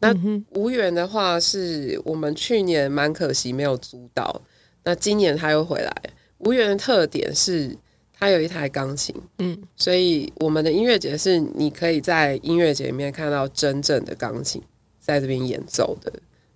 [0.00, 0.14] 那
[0.50, 4.42] 无缘的话，是我们去年蛮可惜没有租到，
[4.84, 5.92] 那今年他又回来。
[6.38, 7.76] 无缘的特点是。
[8.18, 14.62] 他有一台钢琴，嗯，所以我们的音乐节是你可以在音乐节里面看到真正的钢琴
[14.98, 16.10] 在这边演奏的。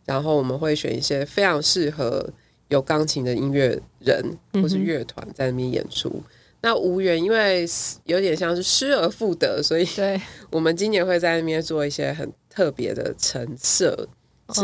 [0.07, 2.27] 然后我们会选一些非常适合
[2.69, 4.25] 有钢琴的音乐人
[4.55, 6.23] 或是乐团在那边演出。
[6.63, 7.67] 那无缘，因为
[8.05, 10.19] 有点像是失而复得，所以对，
[10.51, 14.09] 我们今年会在那边做一些很特别的橙色，
[14.53, 14.63] 是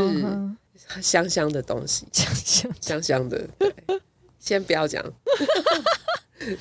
[1.01, 3.49] 香香的东西，香香香香的。
[3.59, 3.73] 对，
[4.39, 5.03] 先不要讲。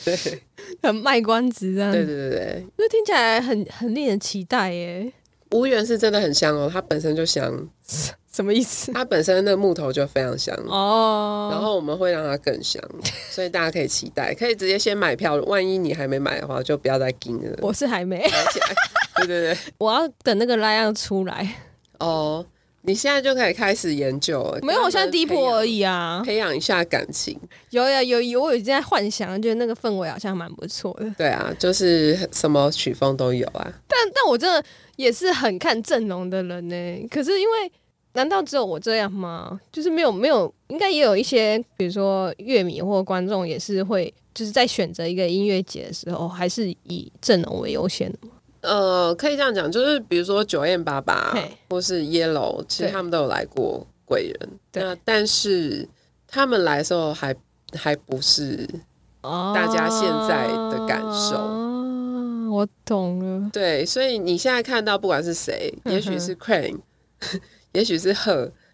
[0.05, 0.43] 对，
[0.81, 1.91] 很卖关子这样。
[1.91, 5.11] 对对对对，那听起来很很令人期待耶。
[5.51, 7.67] 无缘是真的很香哦，它本身就香。
[8.35, 8.91] 什么意思？
[8.91, 11.49] 它本身那木头就非常香哦。
[11.51, 12.83] 然后我们会让它更香，
[13.31, 15.35] 所以大家可以期待，可以直接先买票。
[15.45, 17.57] 万一你还没买的话，就不要再盯了。
[17.61, 18.27] 我是还没。
[19.15, 21.55] 对对对，我要等那个拉样出来
[21.99, 22.45] 哦。
[22.87, 24.59] 你现在就可以开始研究了。
[24.61, 26.21] 没有，我现在第一波而已啊。
[26.23, 27.35] 培养一下感情。
[27.71, 31.09] 有呀，有有，我已经在幻想，觉得那个氛围好像蛮不错的。
[31.17, 33.73] 对啊，就是什么曲风都有啊。
[33.87, 34.63] 但但我真的
[34.97, 37.07] 也是很看阵容的人呢。
[37.09, 37.71] 可是因为，
[38.15, 39.59] 难道只有我这样吗？
[39.71, 48.33] 就是没有没有，应该也有一些，比如说乐迷或观众也是会，就是在选择一个音乐节的时候，还是以阵容为优先的吗？
[48.61, 51.37] 呃，可以这样讲，就是比如说九 M 八八
[51.69, 54.49] 或是 Yellow，其实他们都有来过贵人。
[54.73, 55.87] 那但是
[56.27, 57.35] 他们来的时候还
[57.73, 58.67] 还不是
[59.21, 61.35] 大家现在的感受。
[62.49, 63.49] 我懂了。
[63.51, 66.79] 对，所以你现在看到不管是谁，也许是 Crane，
[67.75, 68.15] 也许是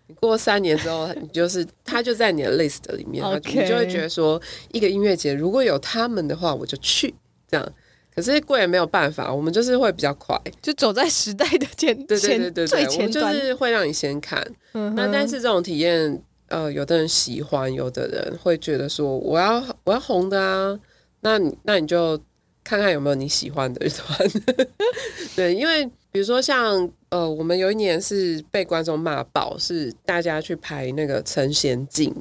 [0.08, 7.14] 你过三年之后，你就是他就在你的 list 里面， 你就会觉得说，一个音乐节如果有他们的话，我就去
[7.50, 7.74] 这样。
[8.14, 14.46] 可是贵也没有办法，我们就是会比较快，就走在时代的前对对对对对，我们就是会让你先看。
[14.74, 20.78] 那但是这种体验，呃，有的人喜欢，有的人会觉得说我要我要红的啊，
[21.22, 22.20] 那你那你就
[22.66, 24.30] 看看有没有你喜欢的团。
[25.34, 32.12] 对，因为比如说像呃，我们有一年是被观众骂爆，是大家去排那个陈贤进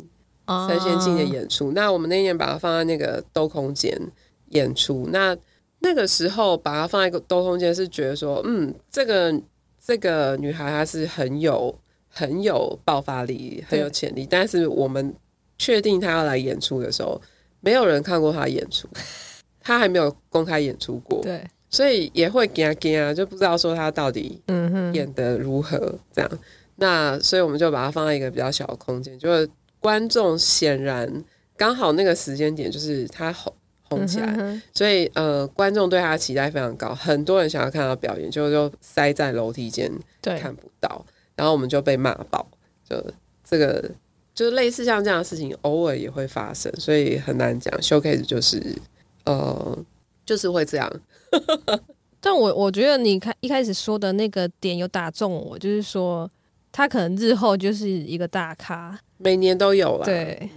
[0.47, 3.99] 陈贤进的演出，那我们那一年把它放在那个兜空间
[4.51, 5.36] 演出，那。
[5.82, 9.41] 那个时候把它放在兜空间，是觉得说，嗯，这个
[9.82, 11.74] 这个女孩她是很有
[12.07, 14.26] 很有爆发力，很有潜力。
[14.28, 15.14] 但是我们
[15.57, 17.18] 确定她要来演出的时候，
[17.61, 18.86] 没有人看过她演出，
[19.59, 24.42] 她还没有公开演出过，对，所以也会惊啊惊啊，就不知道说他到底
[24.92, 26.30] 演的如何这样。
[26.76, 29.48] 那所以我们就把它放在一个比较小的空间，就是
[29.78, 31.24] 观众显然
[31.56, 33.52] 刚好那个时间点就是他红。
[33.92, 39.90] 红起来，所以呃，观众对他的期待非常高，很多人想要看他表演，就就塞在楼梯间
[40.22, 41.04] 看不到，
[41.34, 42.46] 然后我们就被骂爆，
[42.88, 43.04] 就
[43.44, 43.90] 这个
[44.32, 47.76] 就是类似像这样的事情，偶尔也会发生，所以很难讲。
[47.80, 48.62] Showcase 就是
[49.24, 49.76] 呃，
[50.31, 50.89] 就是会这样。
[52.22, 56.31] 但我我觉得你开一开始说的那个点有打中我，就是说
[56.70, 60.05] 他可能日后就是一个大咖，每年都有了。
[60.05, 60.49] 对，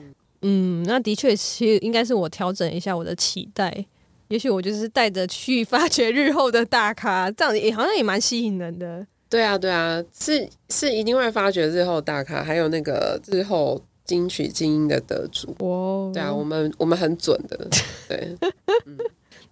[0.43, 3.83] 嗯，那的确其实应该是我调整一下我的期待，
[4.27, 9.03] 也许我就是带着去发掘日后的大咖，这样也好像也蛮吸引人的。
[9.27, 15.55] 对啊，对啊，是是一定会发掘日后大咖，还有那个日后金曲精英的得主。
[15.57, 17.67] 哦，对啊，我们我们很准的。
[18.07, 18.35] 对，
[18.85, 18.97] 嗯，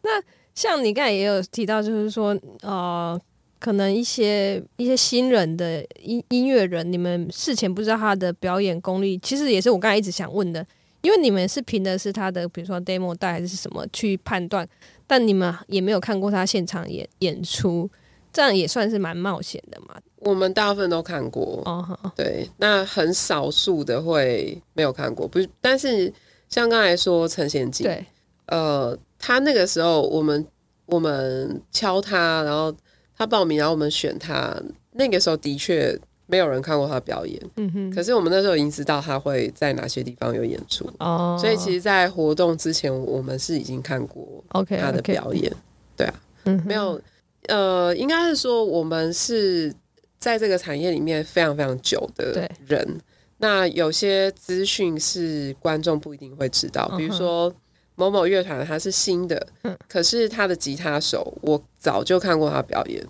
[0.04, 0.22] 那。
[0.54, 3.20] 像你刚才也有提到，就是说，呃，
[3.58, 10.64] 可能一些一些新人的音音乐人，你们事前不知道他的表演功力，其实也是我刚才一直想问的，
[11.02, 14.68] 因为你们是凭的是他的，比如说 demo 带还是什么去判断，
[15.08, 17.89] 但你们也没有看过他现场演演出，
[18.34, 19.95] 这样也算是蛮冒险的嘛。
[20.18, 26.14] 我们大部分都看过，哦，对，那很少数的会没有看过，不是，但是
[26.49, 28.06] 像刚才说陈贤进，对，
[28.52, 28.95] 呃。
[29.24, 30.43] 他那个时候，我们
[30.88, 32.76] 我们敲他，然后
[33.16, 34.60] 他报名，然后我们选他。
[34.93, 35.95] 那个时候的确
[36.26, 37.91] 没有人看过他表演，嗯哼。
[37.93, 41.38] 可是我们那时候已经知道他会在哪些地方有演出哦。
[41.39, 45.56] 所以其实，在活动之前，我们是已经看过 OK 他的表演。
[45.95, 46.14] 对啊，
[46.45, 46.99] 嗯，没有，
[47.47, 49.72] 呃，应该是说我们是
[50.18, 52.99] 在这个产业里面非常非常久的人。
[53.38, 57.54] 那有些资讯是观众不一定会知道，比如说。
[57.96, 59.48] 某某乐团他是新的，
[59.88, 63.06] 可是他的吉他手我早就看过他表演，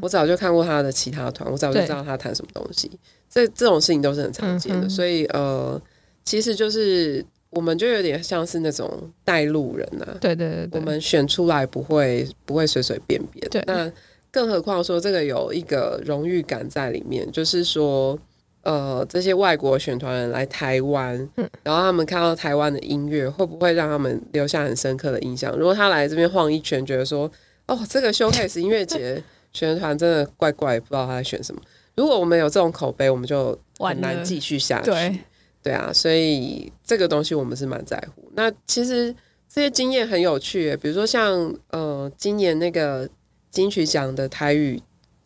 [0.00, 2.90] 我早就看过他的其他团，我早就知道他弹什么东西。
[3.28, 5.80] 这这种事情都是很常见的，所以呃，
[6.24, 10.06] 其实就是我们就有点像是那种带路人呐。
[10.20, 13.48] 对对对，我们选出来不会不会随随便便。
[13.50, 13.92] 对，那
[14.30, 18.18] 更何况说这个有一个荣誉感在里面，就是说。
[18.62, 21.16] 呃，这些外国选团人来台湾，
[21.62, 25.56] 然后他们看到台湾的音乐，会不会让他们留下很深刻的印象？
[25.56, 27.30] 如果他来这边晃一圈，觉得说，
[27.66, 29.22] 哦，这个 showcase 音乐节
[29.54, 31.62] 选团真的怪怪，不知道他在选什么。
[31.96, 34.90] 如果我们有这种口碑，我们就很难继续下去。
[34.90, 35.18] 对，
[35.62, 38.30] 对啊，所以这个东西我们是蛮在乎。
[38.34, 39.14] 那其实
[39.48, 43.08] 这些经验很有趣，比如说像呃，今年那个
[43.50, 44.78] 金曲奖的台语。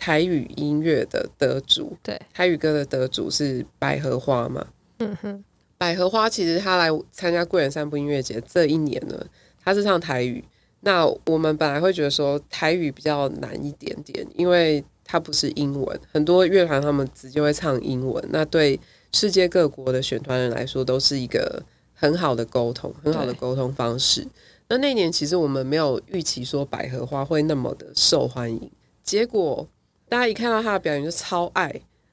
[0.05, 4.67] 台语音乐的得主，对台语歌的得主是百合花嘛？
[4.99, 5.43] 嗯哼，
[5.79, 9.19] 百合花其实他来参加贵人散步音乐节这一年呢，
[9.65, 10.45] 他是唱台语。
[10.81, 18.79] 那我们本来会觉得说台语比较难一点点，因为它不是英文，很多乐团他们直接会唱英文，那对
[19.13, 21.63] 世界各国的选团人来说都是一个
[21.95, 24.29] 很好的沟通，很好的沟通方式。
[24.69, 28.71] 那那年其实我们没有预期说百合花会那么的受欢迎，
[29.03, 29.67] 结果。
[30.15, 31.69] 大家一看到他的表演就超爱，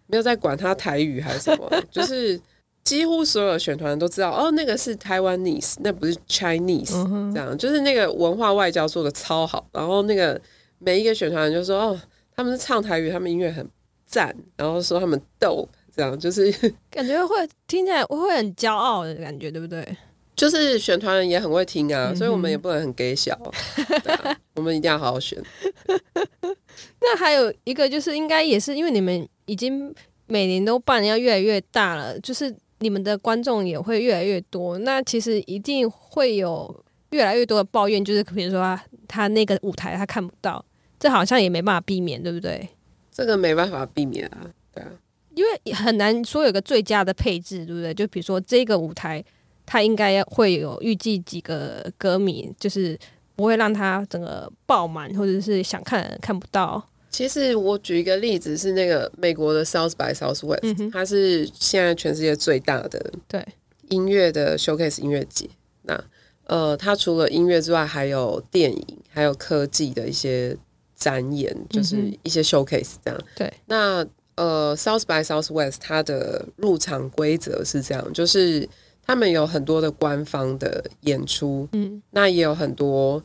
[0.07, 2.41] 没有在管他台语还是什么， 就是
[2.83, 6.91] 几乎所有选团都知道哦，那个是台湾 nese，那不是 Chinese，
[7.31, 9.67] 这样就是那个文化外交做的超好。
[9.71, 10.41] 然后那个
[10.79, 12.01] 每一个选团就说哦，
[12.35, 13.69] 他们是唱台语，他们音乐很
[14.07, 16.51] 赞，然后说他们逗，这样就是
[16.89, 19.87] 感觉会听起来会很骄傲的感觉，对不对？
[20.35, 23.37] 就是选团人也很会听啊，所以我们也不能很给小，
[24.55, 25.39] 我们一定要好好选。
[26.99, 29.93] 那还有一个就是，应该也是因为你们已经
[30.27, 34.77] 每年都办，要越来越大了，就是你们的观众也会越来越多。
[34.79, 40.63] 那其实一定会有越来越多的抱怨，就是比如说他那个舞台他看不到，
[40.99, 42.69] 这好像也没办法避免，对不对？
[43.11, 44.89] 这个没办法避免啊，对啊，
[45.35, 47.93] 因为很难说有个最佳的配置，对不对？
[47.93, 49.23] 就比如说这个舞台，
[49.65, 52.97] 它应该会有预计几个歌迷，就是
[53.41, 56.87] 不会让它整个爆满，或者是想看看不到。
[57.09, 63.43] 其实我举一个例子，是那个美国的 South by Southwest，它是现在全世界最大的对
[63.89, 65.49] 音乐的 showcase 音乐节。
[65.81, 65.99] 那
[66.45, 70.55] 呃，它除了音乐之外，还有电影，还有科技的一些
[70.95, 73.19] 展演，就是一些 showcase 这样。
[73.35, 78.69] 对，那呃，South by Southwest 它的入场规则是这样，就是
[79.05, 83.21] 他们有很多的官方的演出，嗯，那也有很多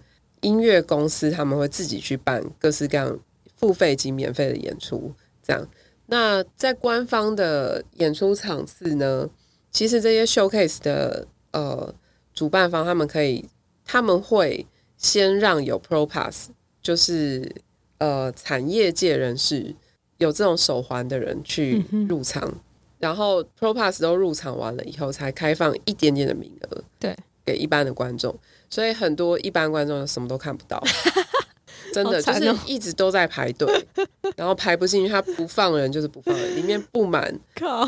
[0.46, 3.18] 音乐公司他们会自己去办各式各样。
[3.58, 5.10] 付费及免费的演出，
[5.42, 5.66] 这样。
[6.08, 9.26] 那在官方的演出场次呢？
[9.70, 11.94] 其实这些 showcase 的呃
[12.34, 13.48] 主办方，他们可以
[13.82, 14.66] 他们会
[14.98, 16.50] 先让有 pro pass，
[16.82, 17.50] 就是
[17.96, 19.74] 呃产业界人士
[20.18, 22.60] 有这种手环的人去入场，
[22.98, 26.84] 然后 pro pass 都入场完了以后，才开放一点点的名额。
[27.00, 27.16] 对。
[27.46, 28.36] 给一般的观众，
[28.76, 30.78] 所以很多一般观众什么都看不到。
[31.94, 33.66] 真的就是一直都在排队，
[34.36, 37.34] 然后排不进去，他不放人就是不放人，里面不满。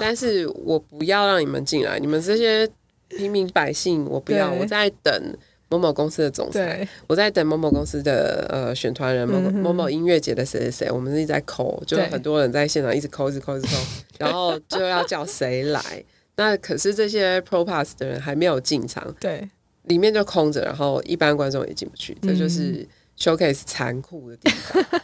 [0.01, 2.66] 但是我不要让你们进来，你们这些
[3.09, 4.51] 平民百姓，我不要。
[4.51, 5.36] 我在等
[5.68, 13.74] 某某公司的总裁，我在等某某公司的呃选团人，某某某音乐节的谁谁谁，我们一直在抠，就很多人在现场一直抠，一直抠，一直抠，
[14.16, 16.03] 然后就要叫谁来。
[16.36, 19.51] 那可是这些 Pro Pass 的人还没有进场，对，
[19.89, 22.86] 里面就空着，然后一般观众也进不去，这就是。
[23.18, 25.03] showcase 残酷的地方。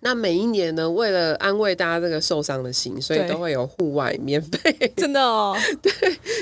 [0.00, 5.90] 那每一年呢，为了安慰大家这个受伤的心，所以都会有户外免费， 真的哦， 对，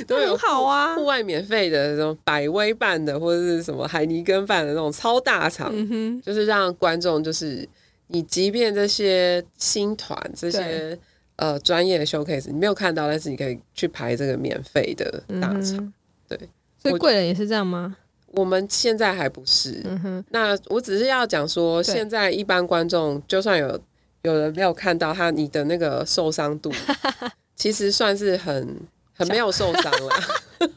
[0.08, 5.72] 都有好啊，户外免费的那种百威办的或者是什么海尼根办的那种超大场，
[6.20, 7.66] 就是让观众就是
[8.08, 10.98] 你，即便这些新团这些
[11.36, 15.92] 呃专业的 showcase 你没有看到，但是你可以去排这个免费的大场，
[16.28, 16.36] 对，
[16.84, 17.96] 所以贵人也是这样吗？
[18.32, 19.82] 我们现在还不是，
[20.30, 23.80] 那我只是要讲说，现在一般观众就算有
[24.22, 26.70] 有人没有看到他，你的那个受伤度，
[27.56, 28.76] 其实算是很
[29.14, 30.10] 很没有受伤了。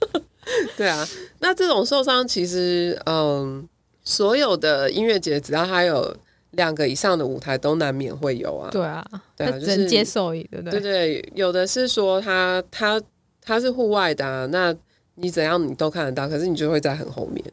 [0.78, 1.06] 对啊，
[1.40, 3.68] 那这种受伤其实，嗯，
[4.04, 6.16] 所有的音乐节只要他有
[6.52, 8.70] 两个以上的舞台，都难免会有啊。
[8.72, 9.04] 对啊，
[9.36, 10.80] 对啊，就是接受，对不对？
[10.80, 13.02] 对对，有的是说他他
[13.42, 14.74] 他是户外的啊，那。
[15.20, 17.44] 你怎样你都看得到，可是你就会在很后面。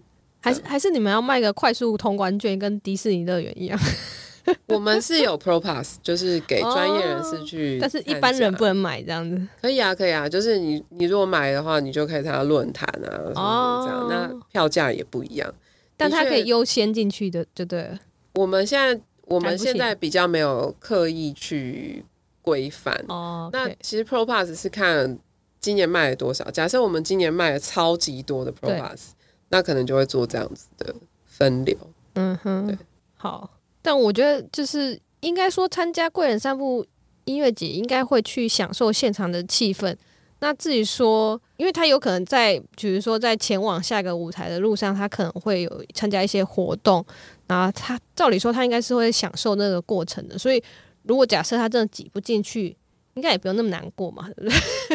[0.40, 3.78] 还是还是你们要卖个快速通关券，跟迪士尼乐园一样？
[4.68, 9.40] 我们是有 Pro Pass，就是给专业人士去，但是一般人不能买这样子。
[9.62, 15.50] 可以啊，可以啊，就是你你如果买的话，你就可以参加论坛啊，哦，这样那票价也不一样，
[15.96, 17.98] 但它可以优先进去的，就对了。
[18.34, 22.04] 我们现在我们现在比较没有刻意去
[22.42, 23.48] 规范哦。
[23.50, 25.18] 那其实 Pro Pass 是看。
[25.64, 26.44] 今年卖了多少？
[26.50, 29.00] 假设我们今年卖了超级多的 Pro Plus，
[29.48, 30.94] 那可能就会做这样子的
[31.24, 31.74] 分流。
[32.16, 32.76] 嗯哼，对，
[33.16, 33.48] 好。
[33.80, 36.84] 但我觉得就是应该说，参加贵人散步
[37.24, 39.96] 音乐节，应该会去享受现场的气氛。
[40.40, 47.02] 那至于说，因为他有可能在，比如说在前往下一个舞台的路上，他可能会有参加一些活动，
[47.46, 50.36] 然后他照理说他应该是会享受那个过程的。
[50.36, 50.62] 所以，
[51.04, 52.76] 如果假设他真的挤不进去，
[53.14, 54.50] 应该也不用那么难过嘛，对不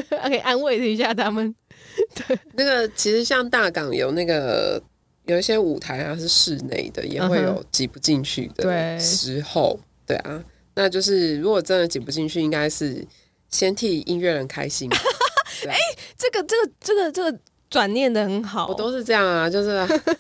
[0.10, 0.20] 对？
[0.30, 1.54] 可以安慰一下他们。
[2.14, 4.82] 对，那个其实像大港有那个
[5.26, 9.80] 有一些舞台啊是室内的，也会有挤不进去的时候。
[10.06, 10.44] 对啊，
[10.76, 13.06] 那就是如果真的挤不进去，应该是
[13.50, 14.90] 先替音乐人开心。
[15.68, 15.76] 哎，
[16.18, 17.40] 这个这个这个这个
[17.70, 19.70] 转念的很好，我都是这样啊，就是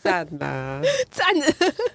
[0.02, 0.82] 赞啊
[1.12, 1.28] 赞。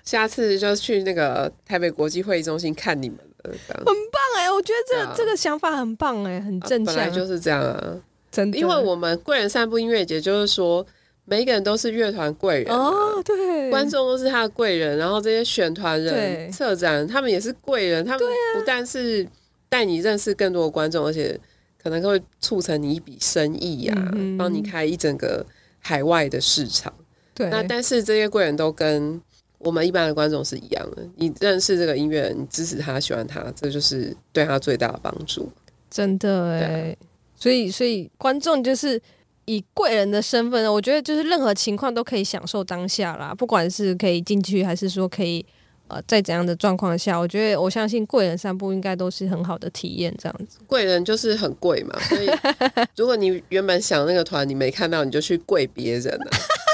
[0.04, 3.18] 下次就去那个台北国际会议中心看你们。
[3.44, 6.94] 很棒哎，我觉得这这个想法很棒哎，很正向。
[6.94, 8.58] 本来就是这样啊，真的。
[8.58, 10.84] 因为我们贵人散步音乐节，就是说
[11.24, 19.26] 每一个人都是乐团贵人哦，对，观众都是他的贵人，然后这些选团人、策展他们也是贵人，他们不但是
[19.68, 21.38] 带你认识更多的观众，而且
[21.82, 23.94] 可能会促成你一笔生意呀，
[24.38, 25.44] 帮你开一整个
[25.80, 26.92] 海外的市场。
[27.34, 29.20] 对，那但是这些贵人都跟。
[29.64, 35.50] 我们一般的观众是一样的，你认识这个音乐人，你支持他，喜欢他，这就是对他最大的帮助。
[35.90, 36.96] 真的哎，
[37.34, 39.00] 所以所以观众就是
[39.46, 45.44] 以贵人的身份，我觉得就是任何情况都可以享受当下啦，不管是可以进去，还是说可以
[45.88, 50.14] 呃在怎样的状况下，我觉得我相信贵人散步应该都是很好的体验。
[50.18, 52.28] 这样子，贵人就是很贵嘛，所以
[52.96, 56.30] 如果你原本想那个团你没看到，你就去跪别人了，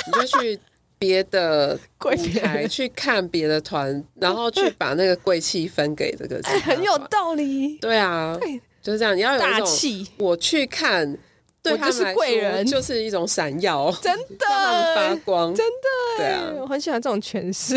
[0.07, 0.59] 你就去。
[1.01, 7.79] 别的舞台去看别的团， 然后去把那个贵气分给这个， 很有道理。
[7.79, 8.39] 对啊，
[8.83, 9.17] 就是这样。
[9.17, 10.07] 你要有大气。
[10.19, 11.17] 我去看，
[11.63, 14.47] 对他们贵人就是一种闪耀， 真的
[14.95, 16.19] 发光，真的。
[16.19, 17.75] 对啊，我很喜欢这种诠释。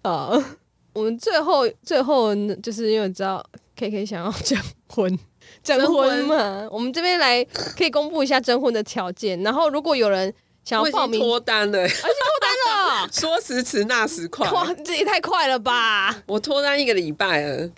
[0.00, 0.32] 啊，
[0.94, 3.44] 我们最后最后就是因为知道
[3.76, 4.58] K K 想要征
[4.88, 5.18] 婚，
[5.62, 7.44] 征婚嘛，我们这边来
[7.76, 9.38] 可以公布一下征婚的条件。
[9.42, 10.32] 然后如果有人。
[10.64, 12.08] 想要报名脱单了，而且脱
[12.40, 16.22] 单了， 说时迟那时快，哇，这也太快了吧！
[16.26, 17.70] 我脱单一个礼拜了，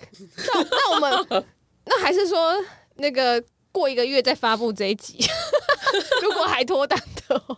[0.53, 1.45] 那那我们
[1.85, 2.55] 那还是说
[2.97, 5.17] 那个过一个月再发布这一集，
[6.21, 7.55] 如果还脱单的话，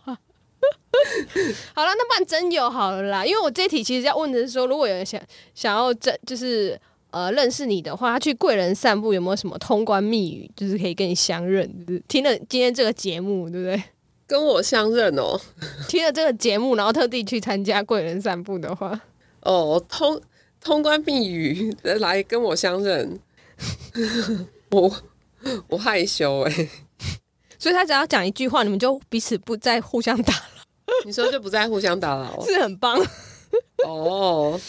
[1.74, 5.20] 好了，那办真有好了啦，因为我这题其实要问的是说，如果有人想
[5.54, 11.70] 想要真就是呃认识你的话，他去贵人散步有没有什么通关密语，就是可以跟你相认？
[12.08, 13.82] 听了今天这个节目，对不对？
[14.28, 15.40] 跟我相认哦，
[15.88, 19.00] 听了这个节目，然后特地去参加贵人散步的话，
[19.40, 20.20] 哦，通
[20.60, 23.18] 通关密语来跟我相认，
[24.70, 24.94] 我
[25.68, 26.68] 我害羞哎，
[27.58, 30.40] 所以他只要讲一句话，你们就彼此不再互相打扰。
[31.04, 33.02] 你说就不再互相打扰， 是很棒。
[33.86, 34.60] 哦，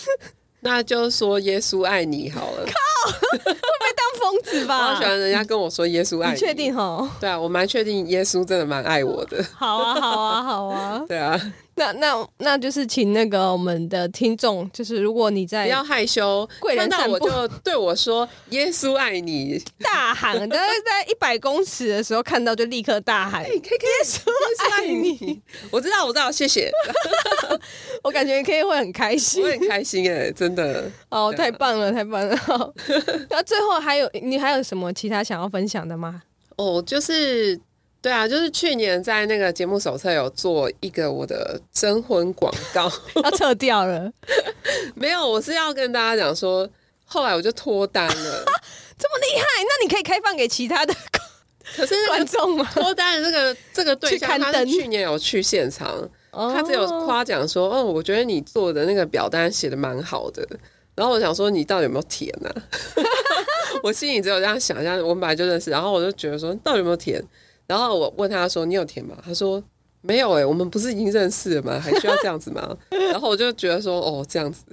[0.61, 2.65] 那就说耶稣爱你好了。
[2.65, 3.53] 靠， 会被
[3.95, 4.91] 当疯子吧？
[4.91, 7.09] 我喜欢人家跟我说耶稣爱你，确定哈？
[7.19, 9.43] 对啊，我蛮确定耶稣真的蛮爱我的。
[9.55, 11.03] 好啊，好啊，好啊。
[11.07, 11.39] 对啊。
[11.79, 23.61] 那那那就是请那个我们的听众，就是如果你在不要害羞，看到我就对我说“耶稣爱你 ”，大喊，但是在一百公尺的时候看到就立刻大喊“耶
[24.03, 24.29] 稣
[24.73, 25.41] 爱你”。
[25.71, 26.69] 我知道，我知道，谢谢。
[28.03, 30.91] 我感觉可以会很开心，我很开心哎，真的。
[31.07, 32.37] 哦，太棒了，太棒了。
[33.31, 36.23] 那最后还有你还有什么其他想要分享的吗？
[36.57, 37.57] 哦，就是。
[38.01, 42.89] 对啊，就是去年在那个节目手册有做一个我的征婚广告，
[43.23, 44.09] 要撤掉了。
[44.95, 46.67] 没有，我是要跟大家讲说，
[47.05, 48.13] 后来我就脱单了，
[48.97, 50.93] 这么厉害，那你可以开放给其他的，
[51.75, 52.69] 可是观众吗？
[52.73, 60.47] 脱单的这个这个对象，他去年有去现场，他只有夸奖说，哦，我觉得你做的那个表单写的蛮好的。
[60.95, 62.49] 然后我想说，你到底有没有填呢？
[63.83, 67.21] 我心里只有这样想一下，我们本来就认识，然后我就觉得说，到底有没有填？
[67.69, 69.63] 然后我问他说：“你有填吗？”他说
[70.01, 71.79] ：“没有哎，我们不是已经认识了吗？
[71.79, 72.75] 还需要这样子吗？”
[73.11, 74.63] 然后我就觉得说：“哦，这样子，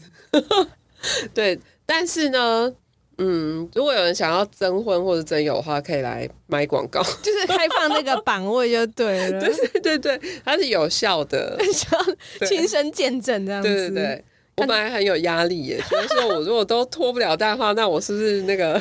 [1.35, 1.61] 对。
[1.85, 2.73] 但是呢，
[3.19, 9.41] 嗯，如果有人想要征婚或者征友的话，可以来买广告， 就是开放那个版位就对了。
[9.41, 11.57] 对对对对，它是有效的，
[12.49, 13.69] 亲身见证这样子。
[13.69, 14.25] 对对对，
[14.57, 18.81] 我本来很有压力耶，觉得说我如果都脱不了单的话，那我是不是那个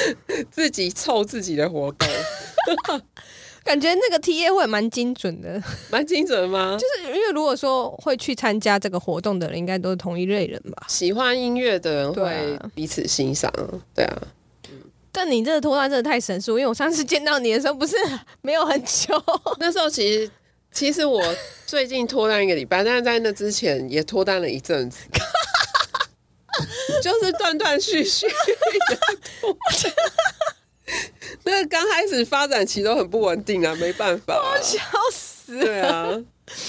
[0.50, 2.08] 自己凑自己的活动？”
[3.64, 6.78] 感觉那个 T A 会蛮精准的，蛮精准吗？
[6.78, 10.86] 就是因为如果说会去参加这个活动的人，应该都是同一类人吧？
[10.88, 13.52] 喜欢音乐的人会彼此欣赏，
[13.92, 14.22] 对啊。
[15.10, 17.96] 但你这个脱单真的太神速，因为我上次见到你的时候不是
[18.40, 19.20] 没有很久，
[19.58, 20.30] 那时候其实
[20.70, 21.20] 其实我
[21.66, 24.98] 最近脱单一个礼拜，但是在那之前也脱单了一阵子，
[27.02, 28.26] 就是断断续续。
[31.42, 34.78] 那个刚开始发展期都很不稳定啊，没办法，我笑
[35.12, 35.58] 死。
[35.60, 36.08] 对啊，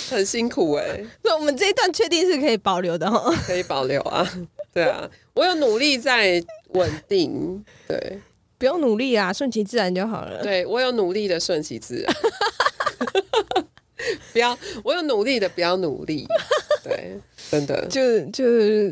[0.10, 1.04] 很辛苦哎。
[1.24, 3.34] 那我们这一段确定是可以保留的哈？
[3.46, 4.28] 可以保留啊。
[4.74, 7.64] 对啊，我有努力在稳定。
[7.88, 8.20] 对，
[8.58, 10.42] 不用努力啊，顺其自然就好了。
[10.44, 12.16] 对我有努力的顺其自然。
[14.32, 16.28] 不要，我有努力的不要努力。
[16.88, 17.20] 对，
[17.52, 18.44] 真的就就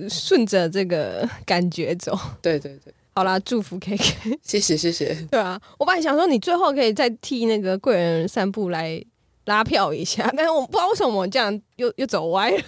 [0.10, 2.18] 顺着这个感觉走。
[2.41, 2.93] 对对对。
[3.18, 5.16] 好啦，祝福 K K，谢谢谢谢。
[5.32, 9.02] 对啊，我本来想说你最后可以再替那个贵人散步来
[9.46, 12.62] 拉票一下， 但是我不知道为什么我这样又又走歪了。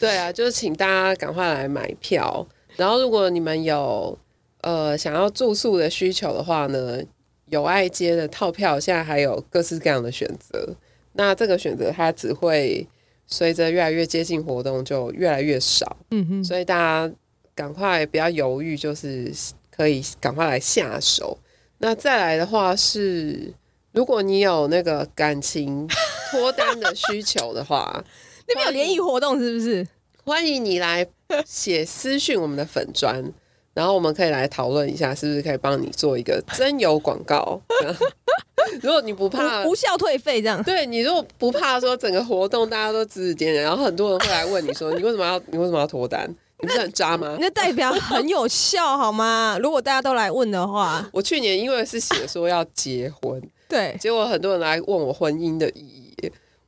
[0.00, 2.46] 对啊，就是请大家赶快来买票。
[2.76, 4.16] 然后如果你们有
[4.62, 7.02] 呃想要住宿的需求的话呢，
[7.50, 10.74] 有爱街的套票现在还有各式各样的选择。
[11.12, 12.86] 那这个选择它只会
[13.28, 15.96] 随着越来越接近活动就越来越少。
[16.10, 17.14] 嗯哼，所以大家
[17.54, 19.32] 赶快不要犹豫，就是。
[19.78, 21.38] 可以赶快来下手。
[21.78, 23.54] 那再来的话是，
[23.92, 25.86] 如果你有那个感情
[26.32, 28.04] 脱单的需求的话，
[28.48, 29.86] 那边有联谊活动是不是？
[30.26, 31.06] 欢迎你来
[31.46, 33.22] 写私讯我们的粉砖，
[33.72, 37.62] 然后我们可以来讨论一下，是不是可以帮你做一个真有广告。
[38.82, 46.28] 如果你不怕无效退费这样，对你如果不怕说整个活动大家都指指点点，然后很多人会来问你说，你为什么要 你为什么要脱单？
[46.60, 47.36] 你不是很渣吗？
[47.40, 49.56] 那代表很有效好吗？
[49.62, 56.07] 如果大家都来问的话，我去年因为是写说要结婚，对，结果很多人来问我婚姻的意义。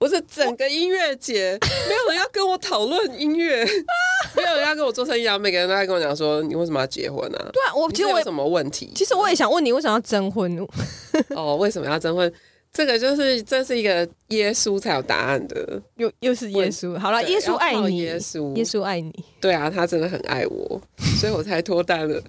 [0.01, 3.62] 我是整个音乐节没有人要跟我讨论音乐，
[4.34, 5.38] 没有人要跟我做生意啊！
[5.38, 7.51] 每个人都在跟我讲说，你为什么要结婚啊？
[7.53, 8.90] 对啊，我其实有什么问题？
[8.94, 10.66] 其实我也想问你，为什么要征婚？
[11.36, 12.32] 哦，为什么要征婚？
[12.72, 16.98] 这个就是这是一个耶稣才有答案的，又又是耶稣。
[16.98, 19.12] 好了，耶稣爱你，耶稣，耶稣爱你。
[19.38, 20.80] 对啊，他真的很爱我，
[21.20, 22.18] 所以我才脱单了。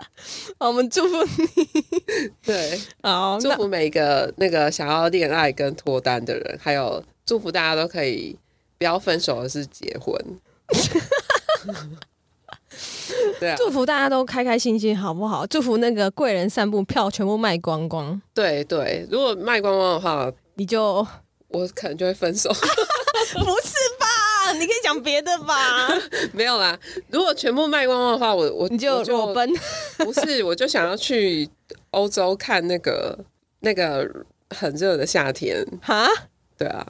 [0.58, 8.36] 我们祝福你，对，好，祝福每一个那个想要恋爱跟脱单的人，还有祝福大家都可以
[8.78, 10.14] 不要分手，而是结婚。
[13.40, 15.46] 对啊，祝福大家都开开心心，好不好？
[15.46, 18.20] 祝福那个贵人散步票全部卖光光。
[18.34, 21.06] 对对，如果卖光光的话，你就
[21.48, 22.50] 我可能就会分手。
[22.52, 24.05] 不是吧？
[24.54, 25.88] 你可以讲别的吧？
[26.32, 26.78] 没有啦，
[27.10, 29.50] 如果全部卖光光的话，我我你就裸奔。
[29.98, 31.48] 不是，我就想要去
[31.90, 33.18] 欧洲看那个
[33.60, 34.08] 那个
[34.50, 35.64] 很热的夏天。
[35.82, 36.06] 哈？
[36.58, 36.86] 对啊，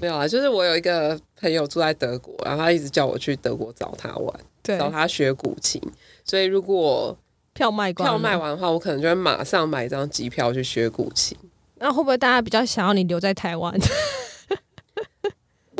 [0.00, 4.40] 没有啊，就是我有一个朋友住在德国，然后他一直叫我去德国找他玩。
[4.62, 5.80] 找他学古琴，
[6.22, 7.16] 所以如果
[7.54, 11.36] 票卖光，票卖完的话，我可能就会马上买一张机票去学古琴。
[11.76, 13.74] 那会不会大家比较想要你留在台湾？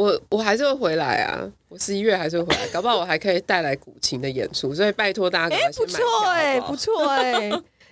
[0.01, 5.57] 我我还是会回来啊，我十一月还是会回来，搞不好我还可以带来古琴的演出，所以拜托大家。
[5.57, 7.48] 哎，不错哎，不错哎，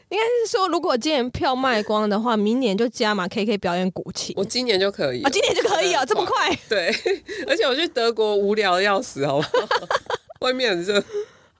[0.09, 4.35] 应该是说如果今年票卖光的话，明年就加码 K K 表演古琴。
[4.39, 6.57] 我今年就可以啊，今年就可以啊，这么快？
[6.69, 6.89] 对，
[7.47, 9.69] 而且我去德国无聊的要死，好不好？
[10.41, 11.05] 外面很热。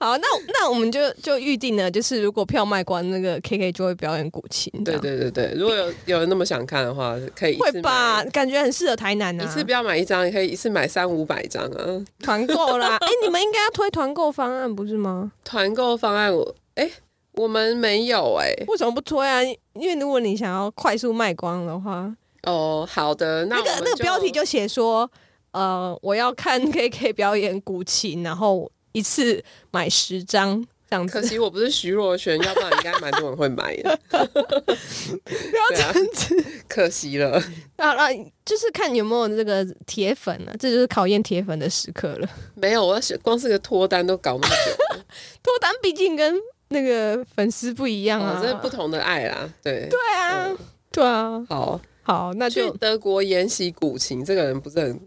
[0.01, 4.71] 好，那那我们就就预定了，就是如果票卖光，那个 K K 就会表演古琴。
[4.85, 8.23] 对对对对，如果有有人那么想看的话，可以会吧？
[8.31, 9.43] 感觉很适合台南啊！
[9.43, 11.83] 一次不要买一张，也可以一次买三五百张啊！
[12.23, 12.95] 团购啦！
[13.01, 15.33] 哎，你们应该要推团购方案不是吗？
[15.43, 16.89] 团购方案我哎，
[17.33, 19.43] 我们没有哎，为什么不推啊？
[19.73, 22.09] 因为如果你想要快速卖光的话，
[22.43, 25.11] 哦，好的，那个那个标题就写说，
[25.51, 28.71] 呃，我要看 K K 表演古琴，然后。
[28.91, 33.99] 一次买十张这样子，可惜我不是徐若瑄， 要不然应该蛮多人会买的。
[34.09, 37.39] 不要这样子，可惜了。
[37.77, 38.09] 好了，
[38.43, 42.27] 就是看有没有这个铁粉了，这就是考验铁粉的时刻了。
[42.55, 44.71] 没有，我光是个脱单都搞那么久，
[45.43, 46.35] 脱单毕竟跟
[46.69, 49.47] 那个粉丝不一样啊，这是不同的爱啦。
[49.63, 50.57] 对，对啊，
[50.91, 51.45] 对啊。
[51.47, 54.99] 好，好，那就德国研习古琴，这个人不是很。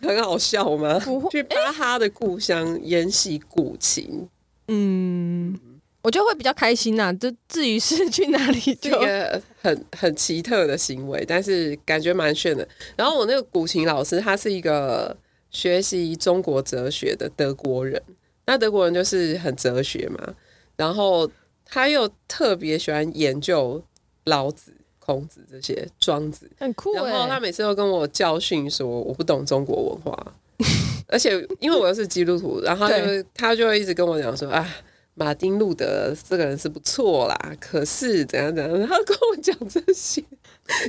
[0.00, 1.00] 很好笑吗？
[1.30, 4.28] 去巴哈的故乡研习古琴，
[4.68, 5.58] 嗯，
[6.02, 7.12] 我觉得会比较开心呐。
[7.12, 12.66] 就至于是去哪里， 这个很很奇特的行为，但是感觉蛮炫的。
[12.96, 15.16] 然后我那个古琴老师，他是一个
[15.50, 18.02] 学习中国哲学的德国人。
[18.46, 20.34] 那德国人就是很哲学嘛，
[20.76, 21.30] 然后
[21.64, 23.82] 他又特别喜欢研究
[24.24, 24.72] 老子。
[25.08, 26.46] 孔子这些庄子。
[26.58, 30.32] 很酷，然后他每次都跟我教训说我不懂中国文化，
[31.08, 31.30] 而且
[31.60, 34.68] 因为我又是基督徒，然后他就他就会一直跟我讲说啊，
[35.14, 40.22] 马丁路德这个人是不错啦，可是怎样怎样，他跟我讲这些，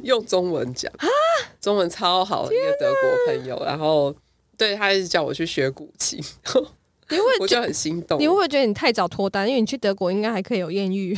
[0.04, 0.92] 用中文讲。
[0.98, 1.08] 啊，
[1.62, 4.14] 中文超好的一个德国朋友，然后
[4.58, 6.22] 对他一直叫我去学古琴，
[7.10, 9.48] 你会 我就很心动，你会不会觉得你太早脱单？
[9.48, 11.18] 因为你去德国应该还可以有艳遇。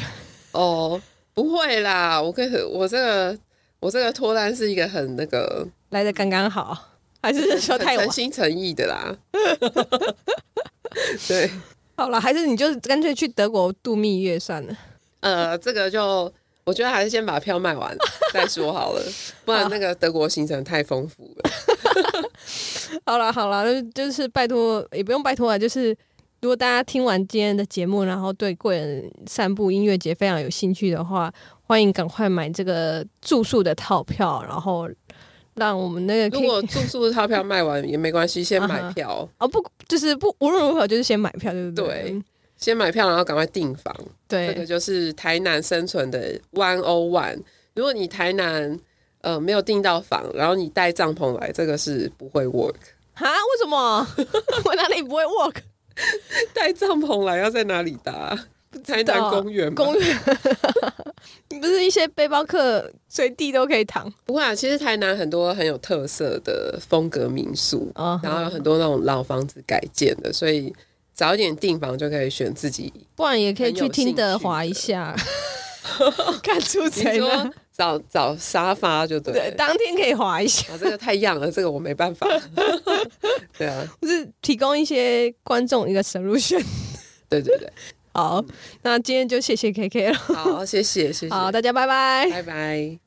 [0.52, 1.02] 哦。
[1.34, 3.38] 不会啦，我可以，我这个
[3.79, 6.77] 我这个脱单是一个很那个来的刚刚好，
[7.21, 9.15] 还是说太诚心诚意的啦？
[11.27, 11.49] 对，
[11.95, 14.77] 好了，还是你就干脆去德国度蜜月算了。
[15.21, 16.32] 呃，这个就
[16.65, 17.95] 我觉得还是先把票卖完
[18.34, 19.01] 再说好了，
[19.45, 21.49] 不然那个德国行程太丰富了。
[23.05, 25.95] 好了好了，就是拜托，也不用拜托啊，就是。
[26.41, 31.31] 如果大家听完今天的节目，然后对贵人散步音乐节非常有兴趣的话，
[31.67, 34.89] 欢迎赶快买这个住宿的套票，然后
[35.53, 41.85] 让我们那个如果住宿的套票卖完也没关系，先买票哦，不就是不无论如何就是先买票，对不对？
[41.85, 42.23] 对，
[42.57, 43.95] 先买票，然后赶快订房。
[44.27, 47.39] 对，这个就是台南生存的 One O One。
[47.75, 48.79] 如果你台南
[49.21, 52.73] 呃没有订到房，然后你带帐篷来，这个是不会 work
[53.13, 53.29] 啊？
[53.29, 54.07] 为什么？
[54.65, 55.57] 我哪里不会 work？
[56.54, 58.38] 带帐篷来要在哪里搭？
[58.86, 59.74] 台南公园？
[59.76, 60.18] 公园？
[61.49, 64.12] 你不是一些背包客随地都可以躺？
[64.26, 67.91] 不会啊，其实台南很多很有特色的风格民宿，
[68.24, 70.74] 然后有很多那种老房子改建的，所以
[71.14, 72.91] 早一点订房就可以选自己。
[73.16, 75.14] 不然也可以去听德华一下，
[76.41, 77.52] 看出谁呢？
[77.82, 80.77] 找找沙发就对，对，当天可以滑一下。
[80.77, 82.27] 这个太样了，这个我没办法。
[83.57, 86.63] 对啊，就是提供一些观众一个 solution。
[87.27, 87.67] 对对对，
[88.13, 88.43] 好，
[88.84, 90.13] 那今天就谢谢 K K 了。
[90.15, 91.29] 好，谢谢谢谢。
[91.29, 93.01] 好，大家拜拜，拜拜。